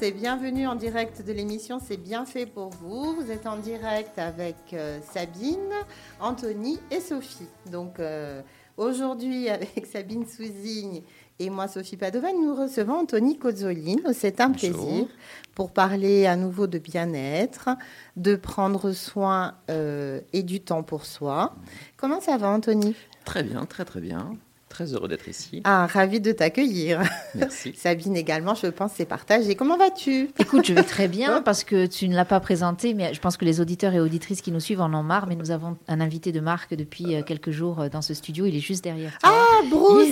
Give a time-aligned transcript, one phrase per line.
[0.00, 3.14] Tous et bienvenue en direct de l'émission C'est bien fait pour vous.
[3.14, 5.72] Vous êtes en direct avec euh, Sabine,
[6.20, 7.48] Anthony et Sophie.
[7.70, 8.40] Donc euh,
[8.76, 11.02] aujourd'hui avec Sabine Souzigne
[11.38, 14.00] et moi Sophie Padovan, nous recevons Anthony Cozzoline.
[14.12, 14.70] C'est un Bonjour.
[14.70, 15.06] plaisir
[15.54, 17.70] pour parler à nouveau de bien-être,
[18.16, 21.56] de prendre soin euh, et du temps pour soi.
[21.96, 22.94] Comment ça va Anthony?
[23.24, 24.32] Très bien, très très bien.
[24.70, 25.60] Très heureux d'être ici.
[25.64, 27.02] Ah, ravi de t'accueillir.
[27.34, 27.74] Merci.
[27.76, 29.56] Sabine également, je pense, c'est partagé.
[29.56, 30.30] Comment vas-tu?
[30.38, 33.36] Écoute, je vais très bien parce que tu ne l'as pas présenté, mais je pense
[33.36, 35.26] que les auditeurs et auditrices qui nous suivent en ont marre.
[35.26, 38.46] Mais nous avons un invité de marque depuis euh, quelques jours euh, dans ce studio.
[38.46, 39.30] Il est juste derrière toi.
[39.34, 40.08] Ah, Bruce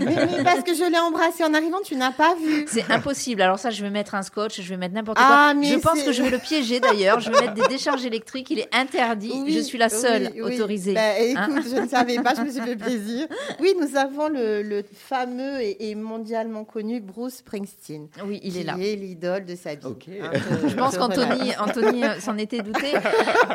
[0.00, 2.64] mais, mais parce que je l'ai embrassé en arrivant, tu n'as pas vu.
[2.68, 3.42] C'est impossible.
[3.42, 5.54] Alors ça, je vais mettre un scotch, je vais mettre n'importe Ah, quoi.
[5.60, 7.20] mais Je pense c'est- que je vais le piéger d'ailleurs.
[7.20, 8.48] Je vais mettre des décharges électriques.
[8.50, 9.32] Il est interdit.
[9.34, 10.54] Oui, je suis la seule oui, oui.
[10.56, 10.94] autorisée.
[10.94, 11.60] Bah, écoute, Hein?
[11.70, 13.26] je ne savais pas, je me suis fait plaisir.
[13.60, 18.08] Oui, nous avons le, le fameux et, et mondialement connu Bruce Springsteen.
[18.26, 18.76] oui, il est qui là.
[18.78, 19.88] est l'idole de Sabine.
[19.88, 20.08] Ok.
[20.08, 20.30] Hein,
[20.62, 21.52] je- Je pense je qu'Anthony.
[21.58, 22.92] Anthony euh, s'en était douté.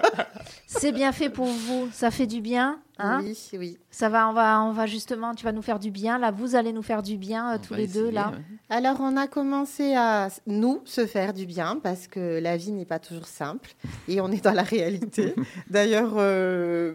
[0.67, 1.89] C'est bien fait pour vous.
[1.91, 2.79] Ça fait du bien.
[2.99, 3.77] Hein Oui, oui.
[3.91, 6.17] Ça va, on va, on va justement, tu vas nous faire du bien.
[6.17, 8.29] Là, vous allez nous faire du bien euh, On tous les deux là.
[8.31, 8.37] ouais.
[8.69, 12.85] Alors, on a commencé à nous se faire du bien parce que la vie n'est
[12.85, 13.73] pas toujours simple
[14.07, 15.35] et on est dans la réalité.
[15.69, 16.93] D'ailleurs, euh,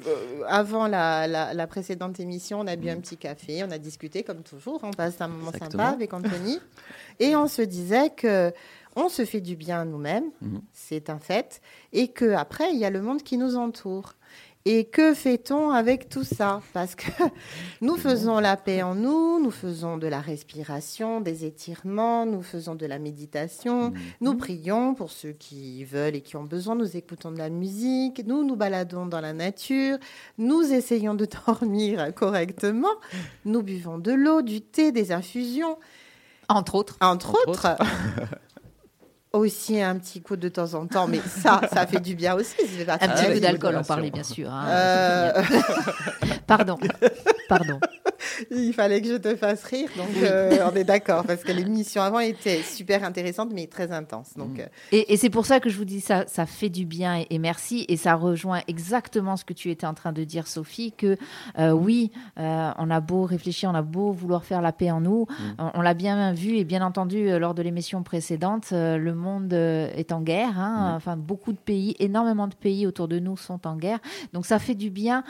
[0.48, 4.22] avant la, la- la précédente émission, on a bu un petit café, on a discuté
[4.22, 5.84] comme toujours, on passe un moment Exactement.
[5.84, 6.58] sympa avec Anthony
[7.20, 8.52] et on se disait que
[8.94, 10.60] on se fait du bien à nous-mêmes, Mhm.
[10.74, 11.62] c'est un fait,
[11.94, 14.14] et que après il y a le monde qui nous entoure.
[14.64, 16.60] Et que fait-on avec tout ça?
[16.72, 17.06] Parce que
[17.80, 22.76] nous faisons la paix en nous, nous faisons de la respiration, des étirements, nous faisons
[22.76, 23.94] de la méditation, Mhm.
[24.20, 28.22] nous prions pour ceux qui veulent et qui ont besoin, nous écoutons de la musique,
[28.24, 29.98] nous nous baladons dans la nature,
[30.38, 32.94] nous essayons de dormir correctement,
[33.44, 35.76] nous buvons de l'eau, du thé, des infusions,
[36.48, 36.96] Entre autres.
[37.00, 37.76] entre, Entre autres.
[39.32, 42.54] Aussi un petit coup de temps en temps, mais ça, ça fait du bien aussi.
[42.88, 44.50] Un petit peu d'alcool, on parlait bien sûr.
[44.52, 44.66] hein.
[44.68, 45.42] Euh,
[46.46, 46.78] Pardon.
[47.48, 47.80] Pardon.
[48.50, 52.02] Il fallait que je te fasse rire, donc euh, on est d'accord, parce que l'émission
[52.02, 54.30] avant était super intéressante, mais très intense.
[54.36, 56.84] Donc, euh, Et, et c'est pour ça que je vous dis ça, ça fait du
[56.84, 57.84] bien et, et merci.
[57.88, 61.16] Et ça rejoint exactement ce que tu étais en train de dire, Sophie, que
[61.58, 65.00] euh, oui, euh, on a beau réfléchir, on a beau vouloir faire la paix en
[65.00, 65.26] nous.
[65.58, 69.52] On, on l'a bien vu et bien entendu lors de l'émission précédente, euh, le monde
[69.52, 70.58] est en guerre.
[70.58, 70.92] hein.
[70.96, 73.98] Enfin, beaucoup de pays, énormément de pays autour de nous sont en guerre.
[74.32, 75.24] Donc ça fait du bien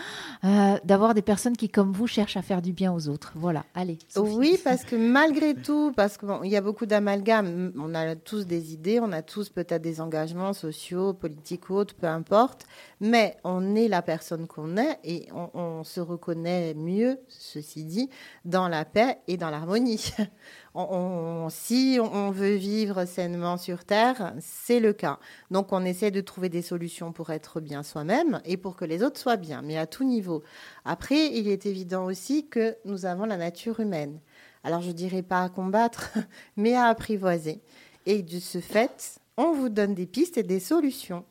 [0.45, 3.33] euh, d'avoir des personnes qui, comme vous, cherchent à faire du bien aux autres.
[3.35, 3.99] Voilà, allez.
[4.17, 8.73] Oui, parce que malgré tout, parce qu'il y a beaucoup d'amalgames, on a tous des
[8.73, 12.65] idées, on a tous peut-être des engagements sociaux, politiques ou autres, peu importe,
[13.01, 18.09] mais on est la personne qu'on est et on se reconnaît mieux, ceci dit,
[18.45, 20.13] dans la paix et dans l'harmonie.
[20.75, 25.19] On- on- si on- veut vivre sainement sur Terre, c'est le cas.
[25.51, 29.03] Donc on essaie de trouver des solutions pour être bien soi-même et pour que les
[29.03, 30.43] autres soient bien, mais à tout niveau.
[30.87, 34.19] Après, il est évident aussi que nous avons la nature humaine.
[34.65, 36.11] Alors je dirais pas à combattre,
[36.57, 37.61] mais à apprivoiser.
[38.07, 41.25] Et de ce fait, on vous donne des pistes et des solutions.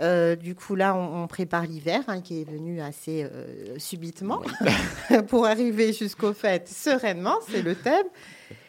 [0.00, 4.40] Euh, du coup, là, on, on prépare l'hiver, hein, qui est venu assez euh, subitement,
[5.28, 8.06] pour arriver jusqu'au fait sereinement, c'est le thème.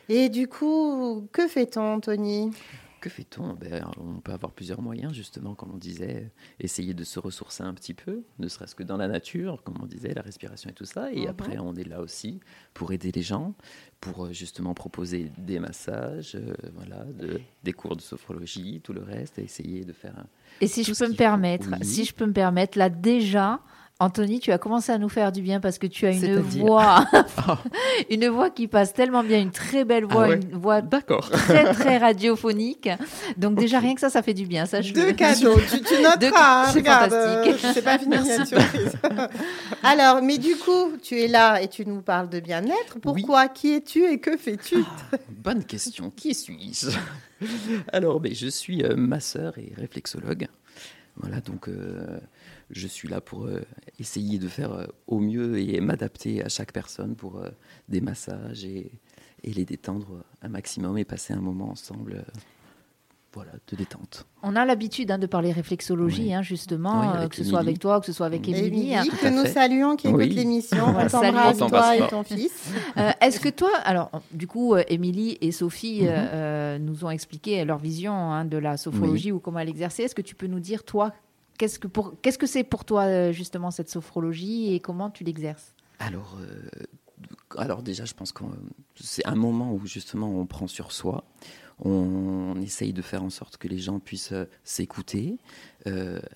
[0.10, 2.52] Et du coup, que fait-on, Tony
[3.00, 3.54] Que fait-on?
[3.54, 7.74] Ben, On peut avoir plusieurs moyens, justement, comme on disait, essayer de se ressourcer un
[7.74, 10.86] petit peu, ne serait-ce que dans la nature, comme on disait, la respiration et tout
[10.86, 11.12] ça.
[11.14, 11.28] Et Mhm.
[11.30, 12.40] après, on est là aussi
[12.74, 13.56] pour aider les gens,
[14.02, 19.02] pour euh, justement proposer des massages, euh, voilà, de- des cours de sophrologie, tout le
[19.04, 20.26] reste, et essayer de faire un,
[20.62, 21.86] Et si je peux me permettre, Oui.
[21.86, 23.62] si je peux me permettre, là déjà,
[24.00, 27.06] Anthony, tu as commencé à nous faire du bien parce que tu as une voix,
[28.10, 31.30] une voix qui passe tellement bien, une très belle voix, Ah ouais une voix D'accord.
[31.30, 32.90] très très radiophonique.
[33.38, 34.66] Donc déjà rien que ça, ça fait du bien.
[34.66, 37.66] Ça, je Deux cadeaux, tu, tu noteras, Deux- hein, c'est regarde, fantastique.
[37.78, 38.16] euh, pas fini.
[39.84, 43.00] Alors, mais du coup, tu es là et tu nous parles de bien-être.
[43.02, 44.78] Pourquoi Qui es-tu et que fais-tu
[45.30, 46.10] Bonne question.
[46.10, 46.90] Qui suis-je?
[47.92, 50.48] Alors, ben, je suis euh, masseur et réflexologue.
[51.18, 52.18] Voilà, donc euh,
[52.70, 53.62] je suis là pour euh,
[54.00, 57.50] essayer de faire euh, au mieux et m'adapter à chaque personne pour euh,
[57.90, 58.92] des massages et,
[59.44, 62.40] et les détendre un maximum et passer un moment ensemble, euh,
[63.34, 64.28] voilà, de détente.
[64.44, 66.34] On a l'habitude hein, de parler réflexologie, Oui.
[66.36, 68.68] hein, justement, Oui, euh, que ce soit avec toi, que ce soit avec Émilie.
[68.68, 69.04] Émilie, hein.
[69.20, 69.54] Que nous fait.
[69.54, 70.30] saluons, qui écoute Oui.
[70.30, 70.86] l'émission.
[70.90, 72.52] On t'embrasse, toi et ton fils.
[72.98, 76.08] Euh, Est-ce que toi, alors du coup, Émilie et Sophie Mhm.
[76.12, 80.04] euh, nous ont expliqué leur vision hein, de la sophrologie ou comment elle exerçait.
[80.04, 81.12] Est-ce que tu peux nous dire, toi,
[81.58, 85.24] qu'est-ce que pour qu'est-ce que c'est pour toi euh, justement cette sophrologie et comment tu
[85.24, 85.74] l'exerces?
[86.00, 86.70] Alors, euh,
[87.58, 88.44] alors déjà, je pense que
[88.96, 91.26] c'est un moment où justement on prend sur soi,
[91.80, 94.34] on, essaye de faire en sorte que les gens puissent
[94.64, 95.38] s'écouter,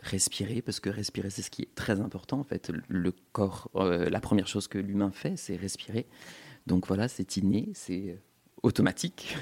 [0.03, 2.39] respirer, parce que respirer, c'est ce qui est très important.
[2.39, 6.07] En fait, le corps, la première chose que l'humain fait, c'est respirer.
[6.65, 8.17] Donc voilà, c'est inné, c'est
[8.63, 9.37] automatique.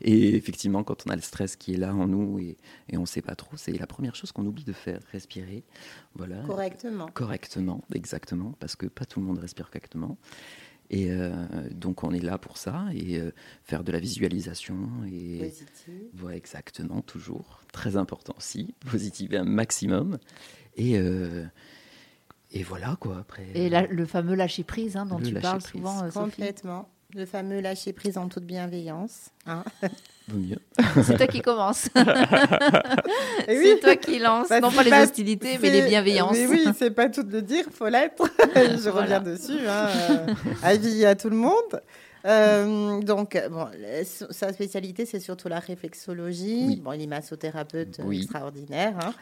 [0.00, 2.56] Et effectivement, quand on a le stress qui est là en nous et,
[2.92, 5.64] on ne sait pas trop, c'est la première chose qu'on oublie de faire, respirer.
[6.14, 6.42] Voilà.
[6.42, 7.08] Correctement.
[7.08, 10.18] Correctement, exactement, parce que pas tout le monde respire correctement.
[10.88, 11.32] Et euh,
[11.72, 13.32] donc on est là pour ça et euh,
[13.64, 14.76] faire de la visualisation
[15.10, 16.10] et positive.
[16.14, 20.18] Voilà, exactement, toujours très important aussi, positiver un maximum
[20.76, 21.44] et euh,
[22.52, 23.48] et voilà quoi après.
[23.54, 26.08] Et le fameux lâcher prise hein, dont tu parles souvent.
[26.10, 26.88] Complètement.
[27.14, 29.30] Le fameux lâcher prise en toute bienveillance.
[29.46, 29.64] Hein
[30.28, 30.58] Vaut mieux.
[31.04, 31.88] C'est toi qui commence.
[33.46, 34.50] c'est toi qui lance.
[34.50, 36.36] non pas les hostilités, mais les bienveillances.
[36.36, 38.28] Mais oui, c'est pas tout de dire, faut l'être.
[38.54, 39.68] Je reviens dessus.
[39.68, 39.88] Hein.
[40.10, 40.26] Euh,
[40.64, 41.80] avis à tout le monde.
[42.26, 43.68] Euh, donc, bon,
[44.30, 46.80] sa spécialité, c'est surtout la réflexologie.
[46.82, 49.14] Bon, il est massothérapeute extraordinaire, hein.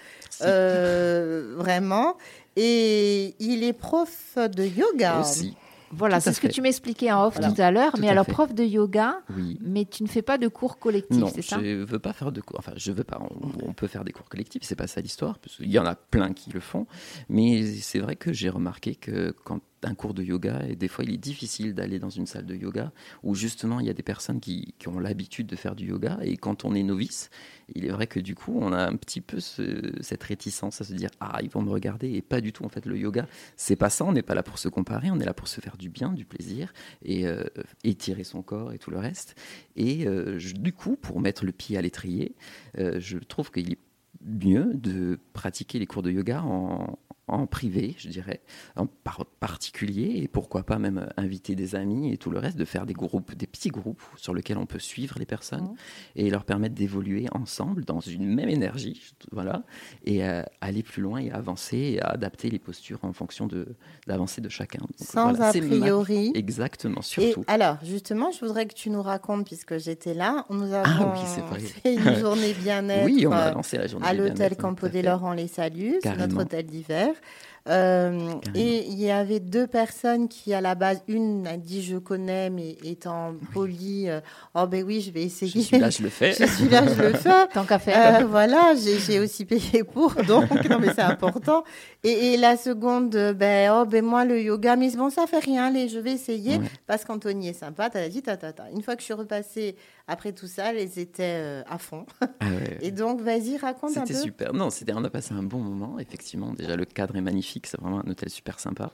[0.43, 2.17] euh, vraiment.
[2.57, 5.21] Et il est prof de yoga.
[5.21, 5.55] Aussi.
[5.91, 7.95] Voilà, c'est ce que tu m'expliquais en off tout à l'heure.
[7.99, 9.21] Mais alors, prof de yoga,
[9.61, 12.41] mais tu ne fais pas de cours collectifs, c'est ça je veux pas faire de
[12.41, 12.59] cours.
[12.59, 13.21] Enfin, je veux pas.
[13.67, 15.39] On, peut faire des cours collectifs, c'est pas ça l'histoire.
[15.61, 16.87] Il y en a plein qui le font.
[17.29, 21.05] Mais c'est vrai que j'ai remarqué que quand un cours de yoga et des fois
[21.05, 22.93] il est difficile d'aller dans une salle de yoga
[23.23, 26.37] où justement il y a des personnes qui, ont l'habitude de faire du yoga et
[26.37, 27.31] quand on est novice,
[27.75, 30.93] il est vrai que du coup on a un petit peu cette réticence à se
[30.93, 33.27] dire ah ils vont me regarder et pas du tout en fait le yoga
[33.57, 35.61] c'est pas ça, on n'est pas là pour se comparer, on est là pour se
[35.61, 36.73] faire du bien, du plaisir
[37.03, 37.45] et euh,
[37.83, 39.37] étirer son corps et tout le reste.
[39.77, 42.35] Et euh, du coup pour mettre le pied à l'étrier,
[42.79, 43.79] euh, je trouve qu'il est
[44.25, 48.41] mieux de pratiquer les cours de yoga en, en privé, je dirais,
[48.76, 52.65] en par particulier, et pourquoi pas même inviter des amis et tout le reste, de
[52.65, 55.76] faire des groupes, des petits groupes sur lesquels on peut suivre les personnes mmh.
[56.17, 59.62] et leur permettre d'évoluer ensemble dans une même énergie, voilà,
[60.05, 63.67] et euh, aller plus loin et avancer et adapter les postures en fonction de
[64.06, 64.81] l'avancée de chacun.
[64.97, 66.32] Sans a priori.
[66.35, 67.43] Exactement, surtout.
[67.43, 71.15] Et alors, justement, je voudrais que tu nous racontes, puisque j'étais là, nous ah avons
[71.15, 75.32] fait une journée bien-être oui, on a lancé la journée à l'hôtel Campo des Laurents
[75.32, 77.20] les Salus, notre hôtel d'hiver dire.
[77.66, 81.96] Euh, et il y avait deux personnes qui, à la base, une a dit je
[81.96, 84.20] connais, mais étant polie, euh,
[84.55, 85.62] oh ben oui, je vais essayer.
[85.62, 86.32] Je suis là, je le fais.
[86.38, 87.49] je suis là, je le fais.
[87.55, 88.20] Tant qu'à faire.
[88.20, 91.64] Euh, voilà, j'ai aussi payé pour, donc non, mais c'est important.
[92.02, 95.88] Et, la seconde, ben oh ben moi le yoga, mais bon ça fait rien, allez,
[95.88, 97.88] je vais essayer parce qu'Anthony est sympa.
[97.88, 98.69] T'as dit ta, ta, ta.
[98.70, 99.76] Une fois que je suis repassée
[100.06, 102.05] après tout ça, elles étaient à fond.
[102.20, 102.46] Ah
[102.82, 104.08] et donc vas-y, raconte un peu.
[104.08, 104.52] C'était super.
[104.52, 105.99] Non, c'était on a passé un bon moment.
[105.99, 108.93] Effectivement, déjà le cadre est magnifique c'est vraiment un hôtel super sympa.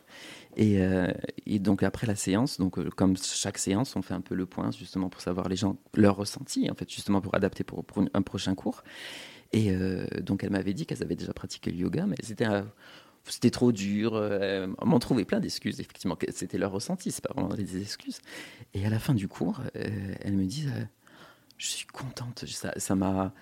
[0.57, 1.13] Et, euh,
[1.47, 4.71] donc après la séance, donc euh, comme chaque séance, on fait un peu le point
[4.71, 8.55] justement pour savoir les gens leur ressenti, en fait justement pour adapter pour, un prochain
[8.55, 8.83] cours.
[9.53, 12.47] Et euh, donc elle m'avait dit qu'elles avaient déjà pratiqué le yoga, mais c'était
[13.25, 14.15] c'était trop dur.
[14.15, 16.17] on m'en trouvait plein d'excuses, effectivement.
[16.31, 18.21] C'était leur ressenti, c'est pas vraiment des excuses.
[18.73, 20.67] Et à la fin du cours, elle me dit
[21.59, 23.35] Je suis contente, ça m'a.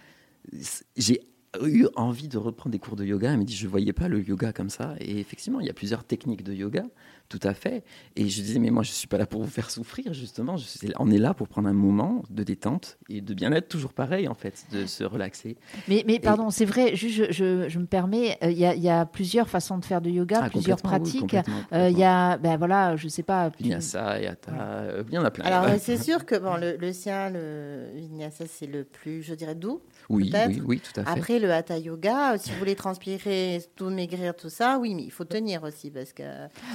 [0.97, 1.29] J'ai
[1.65, 3.33] eu envie de reprendre des cours de yoga.
[3.33, 4.95] Elle me dit, je ne voyais pas le yoga comme ça.
[5.01, 6.85] Et effectivement, il y a plusieurs techniques de yoga.
[7.29, 7.85] Tout à fait.
[8.17, 10.57] Et je disais, mais moi, je ne suis pas là pour vous faire souffrir, justement.
[10.57, 10.65] Je
[10.99, 14.35] on est là pour prendre un moment de détente et de bien-être, toujours pareil, en
[14.35, 15.59] fait, de se relaxer.
[15.89, 19.05] Mais, mais pardon, c'est vrai, je, je, je, me permets, euh, il y, y, a
[19.05, 21.37] plusieurs façons de faire du yoga, ah, plusieurs pratiques.
[21.75, 23.51] Euh, il y a, ben voilà, je ne sais pas.
[23.59, 25.45] Vinyasa, Yata, euh, il y en a plein.
[25.45, 29.55] Alors, c'est sûr que bon, le, le sien, le Vinyasa, c'est le plus, je dirais,
[29.55, 29.83] doux.
[30.09, 31.11] Oui, oui, oui, tout à fait.
[31.11, 35.11] Après, le Hatha Yoga, si vous voulez transpirer, tout maigrir, tout ça, oui, mais il
[35.11, 36.23] faut tenir aussi, parce que...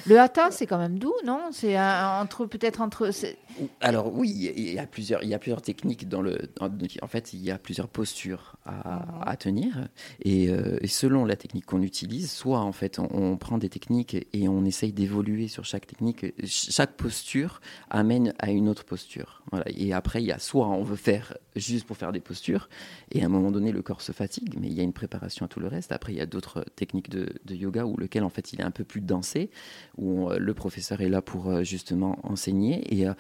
[0.06, 1.50] Le Hatha, c'est quand même doux, non?
[1.52, 3.10] C'est entre peut-être entre.
[3.82, 6.38] Alors oui, il y a plusieurs, il y a plusieurs techniques dans le.
[6.60, 9.38] en fait, il y a plusieurs postures à, mhm.
[9.38, 9.78] tenir,
[10.26, 14.48] euh, et, selon la technique qu'on utilise, soit en fait on, prend des techniques et
[14.48, 16.26] on essaye d'évoluer sur chaque technique.
[16.46, 19.42] Chaque posture amène à une autre posture.
[19.52, 19.66] Voilà.
[19.68, 22.70] Et après, il y a soit on veut faire juste pour faire des postures,
[23.12, 25.46] et à un moment donné le corps se fatigue, mais il y a une préparation
[25.46, 25.92] à tout le reste.
[25.92, 28.72] Après, il y a d'autres techniques de, yoga où lequel en fait il est un
[28.72, 29.50] peu plus dansé,
[29.98, 33.14] où le professeur est là pour euh, justement enseigner et euh,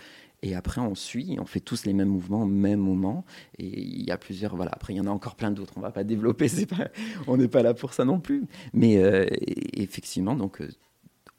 [0.45, 3.23] et après, on suit, on fait tous les mêmes mouvements au même moment.
[3.59, 4.57] Et il y a plusieurs.
[4.57, 4.71] Voilà.
[4.73, 5.71] Après, il y en a encore plein d'autres.
[5.77, 6.47] On ne va pas développer.
[6.65, 6.89] Pas,
[7.27, 8.43] on n'est pas là pour ça non plus.
[8.73, 9.25] Mais euh,
[9.71, 10.61] effectivement, donc,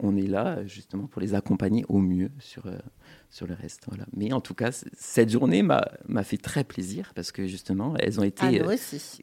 [0.04, 2.64] on est là justement pour les accompagner au mieux sur,
[3.30, 3.84] sur le reste.
[3.88, 4.04] Voilà.
[4.16, 8.25] Mais en tout cas, cette journée m'a fait très plaisir parce que justement, elles ont
[8.25, 8.75] été ah,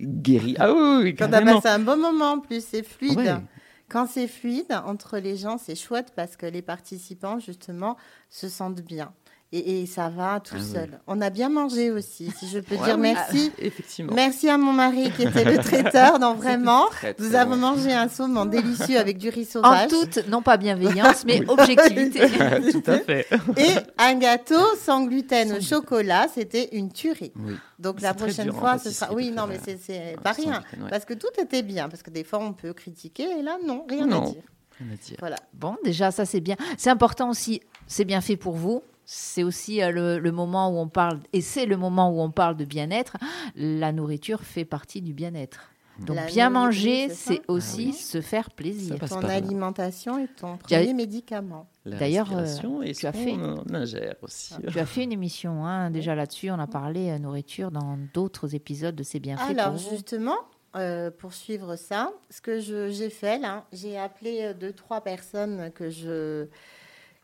[0.02, 0.56] guéries.
[0.60, 3.42] Ah oui, oui Quand on a passé un bon moment en plus, c'est fluide.
[3.90, 7.98] Quand c'est fluide entre les gens, c'est chouette parce que les participants, justement,
[8.30, 9.14] se sentent bien.
[9.54, 11.00] Et, ça va tout Ah seul.
[11.08, 13.52] On a bien mangé aussi, si je peux Ouais, dire oui, merci.
[13.60, 14.14] Effectivement.
[14.16, 16.20] Merci à mon mari qui était le traiteur.
[16.20, 16.88] Non, vraiment.
[16.88, 17.76] Très, très Nous avons bon.
[17.76, 19.90] mangé un saumon délicieux avec du riz En sauvage.
[19.90, 21.46] toute, non pas bienveillance, mais Oui.
[21.50, 22.22] objectivité.
[22.72, 23.28] Tout à fait.
[23.58, 27.34] Et un gâteau sans gluten au chocolat, c'était une tuerie.
[27.38, 27.56] Oui.
[27.78, 29.14] Donc la prochaine dur en fois, ce sera.
[29.14, 30.62] Oui, non, mais c'est- pas rien.
[30.70, 30.90] gluten, ouais.
[30.90, 31.90] Parce que tout était bien.
[31.90, 33.28] Parce que des fois, on peut critiquer.
[33.38, 34.22] Et là, non, rien Non.
[34.24, 34.44] à dire.
[34.80, 35.18] Rien à dire.
[35.20, 35.36] Voilà.
[35.54, 36.56] Bon, déjà, ça c'est bien.
[36.78, 38.82] C'est important aussi, c'est bien fait pour vous.
[39.14, 42.32] C'est aussi euh, le, le moment où on parle, et c'est le moment où on
[42.32, 43.18] parle de bien-être.
[43.58, 45.70] La nourriture fait partie du bien-être.
[46.00, 47.94] Donc La bien manger, c'est aussi Ah oui.
[47.94, 48.96] se faire plaisir.
[49.10, 51.68] Ton alimentation est ton premier médicament.
[51.86, 52.46] D'ailleurs, euh,
[52.94, 53.34] tu as fait-
[53.74, 54.54] ingère aussi.
[54.72, 56.50] Tu as fait une émission hein, déjà là-dessus.
[56.50, 59.52] On a parlé euh, nourriture dans d'autres épisodes de C'est bien fait.
[59.60, 60.38] Alors, pour justement,
[60.78, 65.70] euh, pour suivre ça, ce que j'ai fait là, j'ai appelé euh, deux, trois personnes
[65.76, 66.48] que je.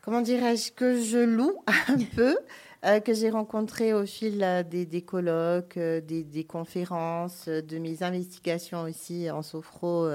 [0.08, 1.52] Comment dirais-je Que je loue
[1.88, 2.38] un peu.
[2.86, 8.02] euh, que j'ai rencontrées au fil euh, des, des colloques, euh, des, conférences, de mes
[8.02, 10.08] investigations aussi en sophro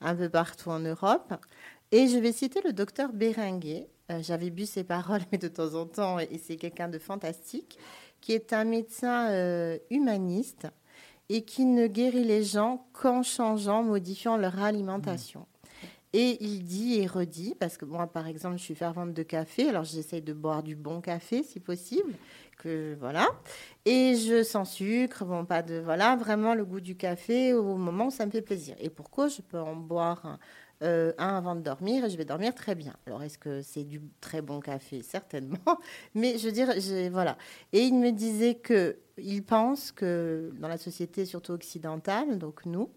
[0.00, 1.34] un peu partout en Europe.
[1.90, 3.88] Et je vais citer le docteur Béringuet.
[4.20, 7.76] J'avais bu ses paroles, mais de temps en temps, et c'est quelqu'un de fantastique,
[8.20, 10.68] qui est un médecin humaniste
[11.28, 15.44] et qui ne guérit les gens qu'en changeant, modifiant leur alimentation.
[16.12, 19.68] Et il dit et redit, parce que moi, par exemple, je suis fervente de café,
[19.68, 22.14] alors j'essaye de boire du bon café si possible,
[22.58, 23.28] que voilà.
[23.84, 28.06] Et je sans sucre, bon, pas de voilà, vraiment le goût du café au moment
[28.06, 28.74] où ça me fait plaisir.
[28.80, 30.38] Et pourquoi je peux en boire un,
[30.82, 32.94] euh, un avant de dormir et je vais dormir très bien.
[33.06, 35.02] Alors est-ce que c'est du très bon café?
[35.02, 35.58] Certainement,
[36.14, 36.72] mais je veux dire,
[37.10, 37.36] voilà.
[37.74, 42.88] Et il me disait que il pense que dans la société, surtout occidentale, donc nous,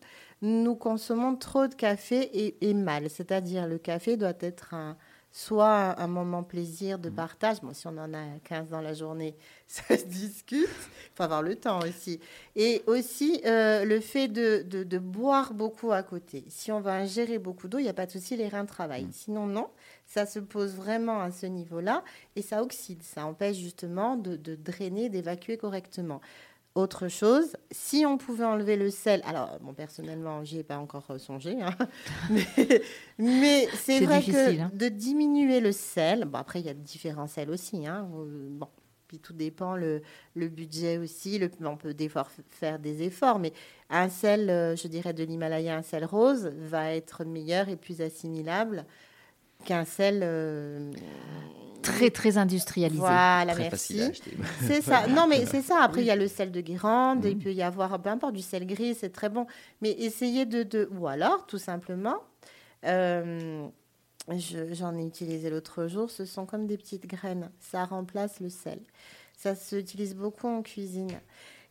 [0.43, 3.09] nous consommons trop de café et, et mal.
[3.09, 4.97] C'est-à-dire le café doit être un,
[5.31, 7.61] soit un moment plaisir de partage.
[7.61, 9.35] Bon, si on en a 15 dans la journée,
[9.67, 10.67] ça se discute.
[10.67, 12.19] Il faut avoir le temps aussi.
[12.57, 16.43] Et aussi euh, le fait de, de- de boire beaucoup à côté.
[16.49, 19.07] Si on va ingérer beaucoup d'eau, il n'y a pas de souci, les reins travaillent.
[19.11, 19.69] Sinon, non.
[20.05, 22.03] Ça se pose vraiment à ce niveau-là
[22.35, 23.01] et ça oxyde.
[23.01, 26.19] Ça empêche justement de, de drainer, d'évacuer correctement.
[26.75, 31.05] Autre chose, si on pouvait enlever le sel, alors bon, personnellement, j'y ai pas encore
[31.11, 31.75] euh, songé, hein,
[32.31, 32.81] mais,
[33.19, 34.71] mais c'est vrai que hein.
[34.73, 38.67] de diminuer le sel, bon, après il y a différents sels aussi, hein, euh, bon,
[39.07, 40.01] puis tout dépend le,
[40.33, 41.95] le budget aussi, le, on peut
[42.49, 43.53] faire des efforts, mais
[43.91, 48.01] un sel, euh, je dirais de l'Himalaya, un sel rose va être meilleur et plus
[48.01, 48.87] assimilable
[49.65, 50.91] qu'un sel euh,
[51.81, 53.01] Très, très industrialisé.
[53.01, 53.69] Voilà, Très merci.
[53.69, 54.37] facile à acheter.
[54.61, 55.05] C'est ça.
[55.07, 55.81] Non, mais c'est ça.
[55.83, 58.41] Après, il y a le sel de Guérande, il peut y avoir, peu importe, du
[58.41, 59.47] sel gris, c'est très bon.
[59.81, 62.15] Mais essayez de, de- Ou alors, tout simplement,
[62.85, 63.67] euh,
[64.29, 67.49] je- j'en ai utilisé l'autre jour, ce sont comme des petites graines.
[67.59, 68.79] Ça remplace le sel.
[69.37, 71.11] Ça s'utilise beaucoup en cuisine.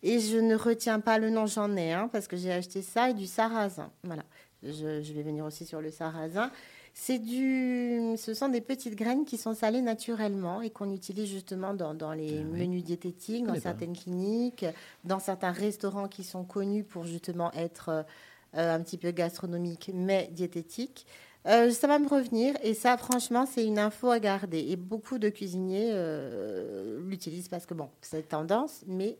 [0.02, 3.08] Et je ne retiens pas le nom, j'en ai un, parce que j'ai acheté ça
[3.08, 3.90] et du sarrasin.
[4.04, 4.24] Voilà.
[4.62, 6.50] Je, je vais venir aussi sur le sarrasin.
[6.94, 11.72] C'est du, ce sont des petites graines qui sont salées naturellement et qu'on utilise justement
[11.74, 12.60] dans, dans les Ah oui.
[12.60, 13.60] menus diététiques, dans pas.
[13.60, 14.66] certaines cliniques,
[15.04, 18.04] dans certains restaurants qui sont connus pour justement être
[18.54, 21.06] euh, un petit peu gastronomiques mais diététiques.
[21.48, 24.60] Euh, ça va me revenir et ça, franchement, c'est une info à garder.
[24.68, 29.16] Et beaucoup de cuisiniers euh, l'utilisent parce que bon, c'est tendance, mais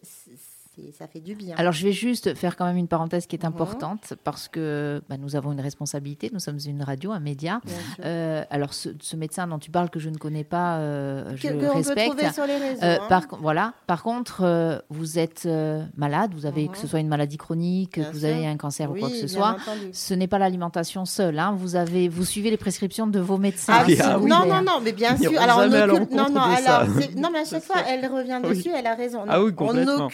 [0.99, 1.55] ça fait du bien.
[1.59, 3.49] Alors, je vais juste faire quand même une parenthèse qui est Mhm.
[3.49, 6.31] importante parce que bah, nous avons une responsabilité.
[6.33, 7.61] Nous sommes une radio, un média.
[8.05, 11.49] Euh, alors, ce, ce médecin dont tu parles que je ne connais pas, euh, je
[11.49, 12.17] que, le que on peut respecte.
[12.17, 12.83] trouver sur les réseaux.
[12.83, 13.07] Euh, hein.
[13.09, 13.75] par, con- voilà.
[13.87, 16.73] par contre, euh, vous êtes euh, malade, vous avez Mhm.
[16.73, 18.29] que ce soit une maladie chronique, Bien que vous sûr.
[18.29, 19.50] avez un cancer ou quoi que ce soit.
[19.61, 19.88] entendu.
[19.93, 21.38] Ce n'est pas l'alimentation seule.
[21.38, 21.55] hein.
[21.57, 23.75] Vous avez, vous suivez les prescriptions de vos médecins.
[23.76, 24.29] Ah, oui, ah oui.
[24.31, 25.31] non, non, non, mais bien sûr.
[25.41, 26.11] Alors, on occulte.
[26.12, 26.87] Non, non, alors,
[27.17, 28.57] non, mais à chaque fois, elle revient Oui.
[28.57, 29.25] dessus, elle a raison.
[29.29, 30.09] Ah on complètement.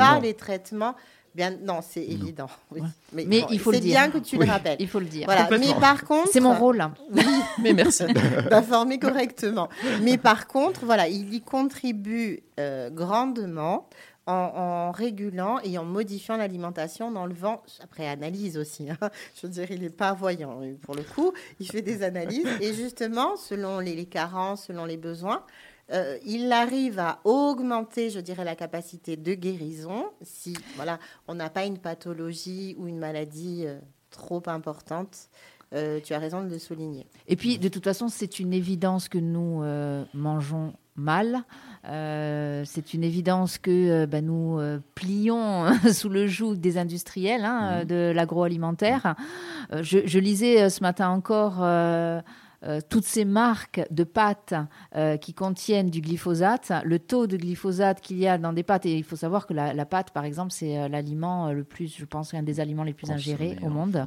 [0.00, 0.94] Ah, pas les traitements.
[1.34, 2.46] Bien, non, c'est évident.
[2.70, 2.80] oui.
[2.80, 2.86] Ouais.
[3.12, 3.92] Mais, Mais bon, il faut le c'est dire.
[4.00, 4.46] bien que tu Oui.
[4.46, 4.76] le rappelles.
[4.78, 5.24] Il faut le dire.
[5.26, 5.48] Voilà.
[5.58, 6.80] Mais par contre, C'est mon rôle.
[7.58, 8.04] Mais merci.
[8.50, 9.68] d'informer correctement.
[10.02, 13.88] Mais par contre, voilà, il y contribue euh, grandement
[14.26, 18.96] en, en régulant et en modifiant l'alimentation, en enlevant, après analyse aussi, hein.
[19.36, 22.72] je veux dire, il n'est pas voyant pour le coup, il fait des analyses et
[22.74, 25.42] justement, selon les, les carences, selon les besoins,
[25.92, 30.98] euh, il arrive à augmenter, je dirais, la capacité de guérison si voilà,
[31.28, 33.78] on n'a pas une pathologie ou une maladie euh,
[34.10, 35.28] trop importante.
[35.74, 37.06] Euh, tu as raison de le souligner.
[37.26, 41.42] Et puis, de toute façon, c'est une évidence que nous euh, mangeons mal.
[41.88, 47.44] Euh, c'est une évidence que euh, bah, nous euh, plions sous le joug des industriels
[47.44, 49.16] hein, euh, de l'agroalimentaire.
[49.72, 51.56] Euh, je, je lisais euh, ce matin encore.
[52.64, 54.54] Euh, euh, toutes ces marques de pâtes
[54.96, 58.86] euh, qui contiennent du glyphosate, le taux de glyphosate qu'il y a dans des pâtes,
[58.86, 62.34] et il faut savoir que la, pâte, par exemple, c'est l'aliment le plus, je pense,
[62.34, 64.06] un des aliments les plus ingérés au monde.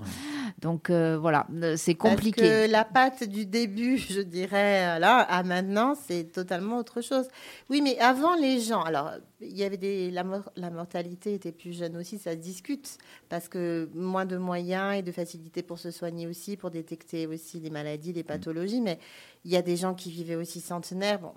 [0.62, 2.42] Donc voilà, c'est compliqué.
[2.42, 7.28] Parce que la pâte du début, je dirais, là, à maintenant, c'est totalement autre chose.
[7.70, 11.96] Oui, mais avant les gens, alors il y avait des, la, mortalité était plus jeune
[11.98, 12.98] aussi, ça se discute
[13.30, 17.60] parce que moins de moyens et de facilité pour se soigner aussi, pour détecter aussi
[17.60, 18.82] les maladies, les pathologies.
[18.82, 19.00] Mais
[19.46, 21.20] il y a des gens qui vivaient aussi centenaires.
[21.20, 21.34] Bon,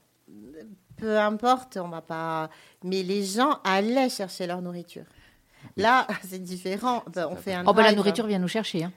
[0.96, 2.50] peu importe, on va pas.
[2.84, 5.04] Mais les gens allaient chercher leur nourriture.
[5.76, 7.04] Là, c'est différent.
[7.16, 8.84] On fait un oh, bah, la nourriture vient nous chercher.
[8.84, 8.92] Hein.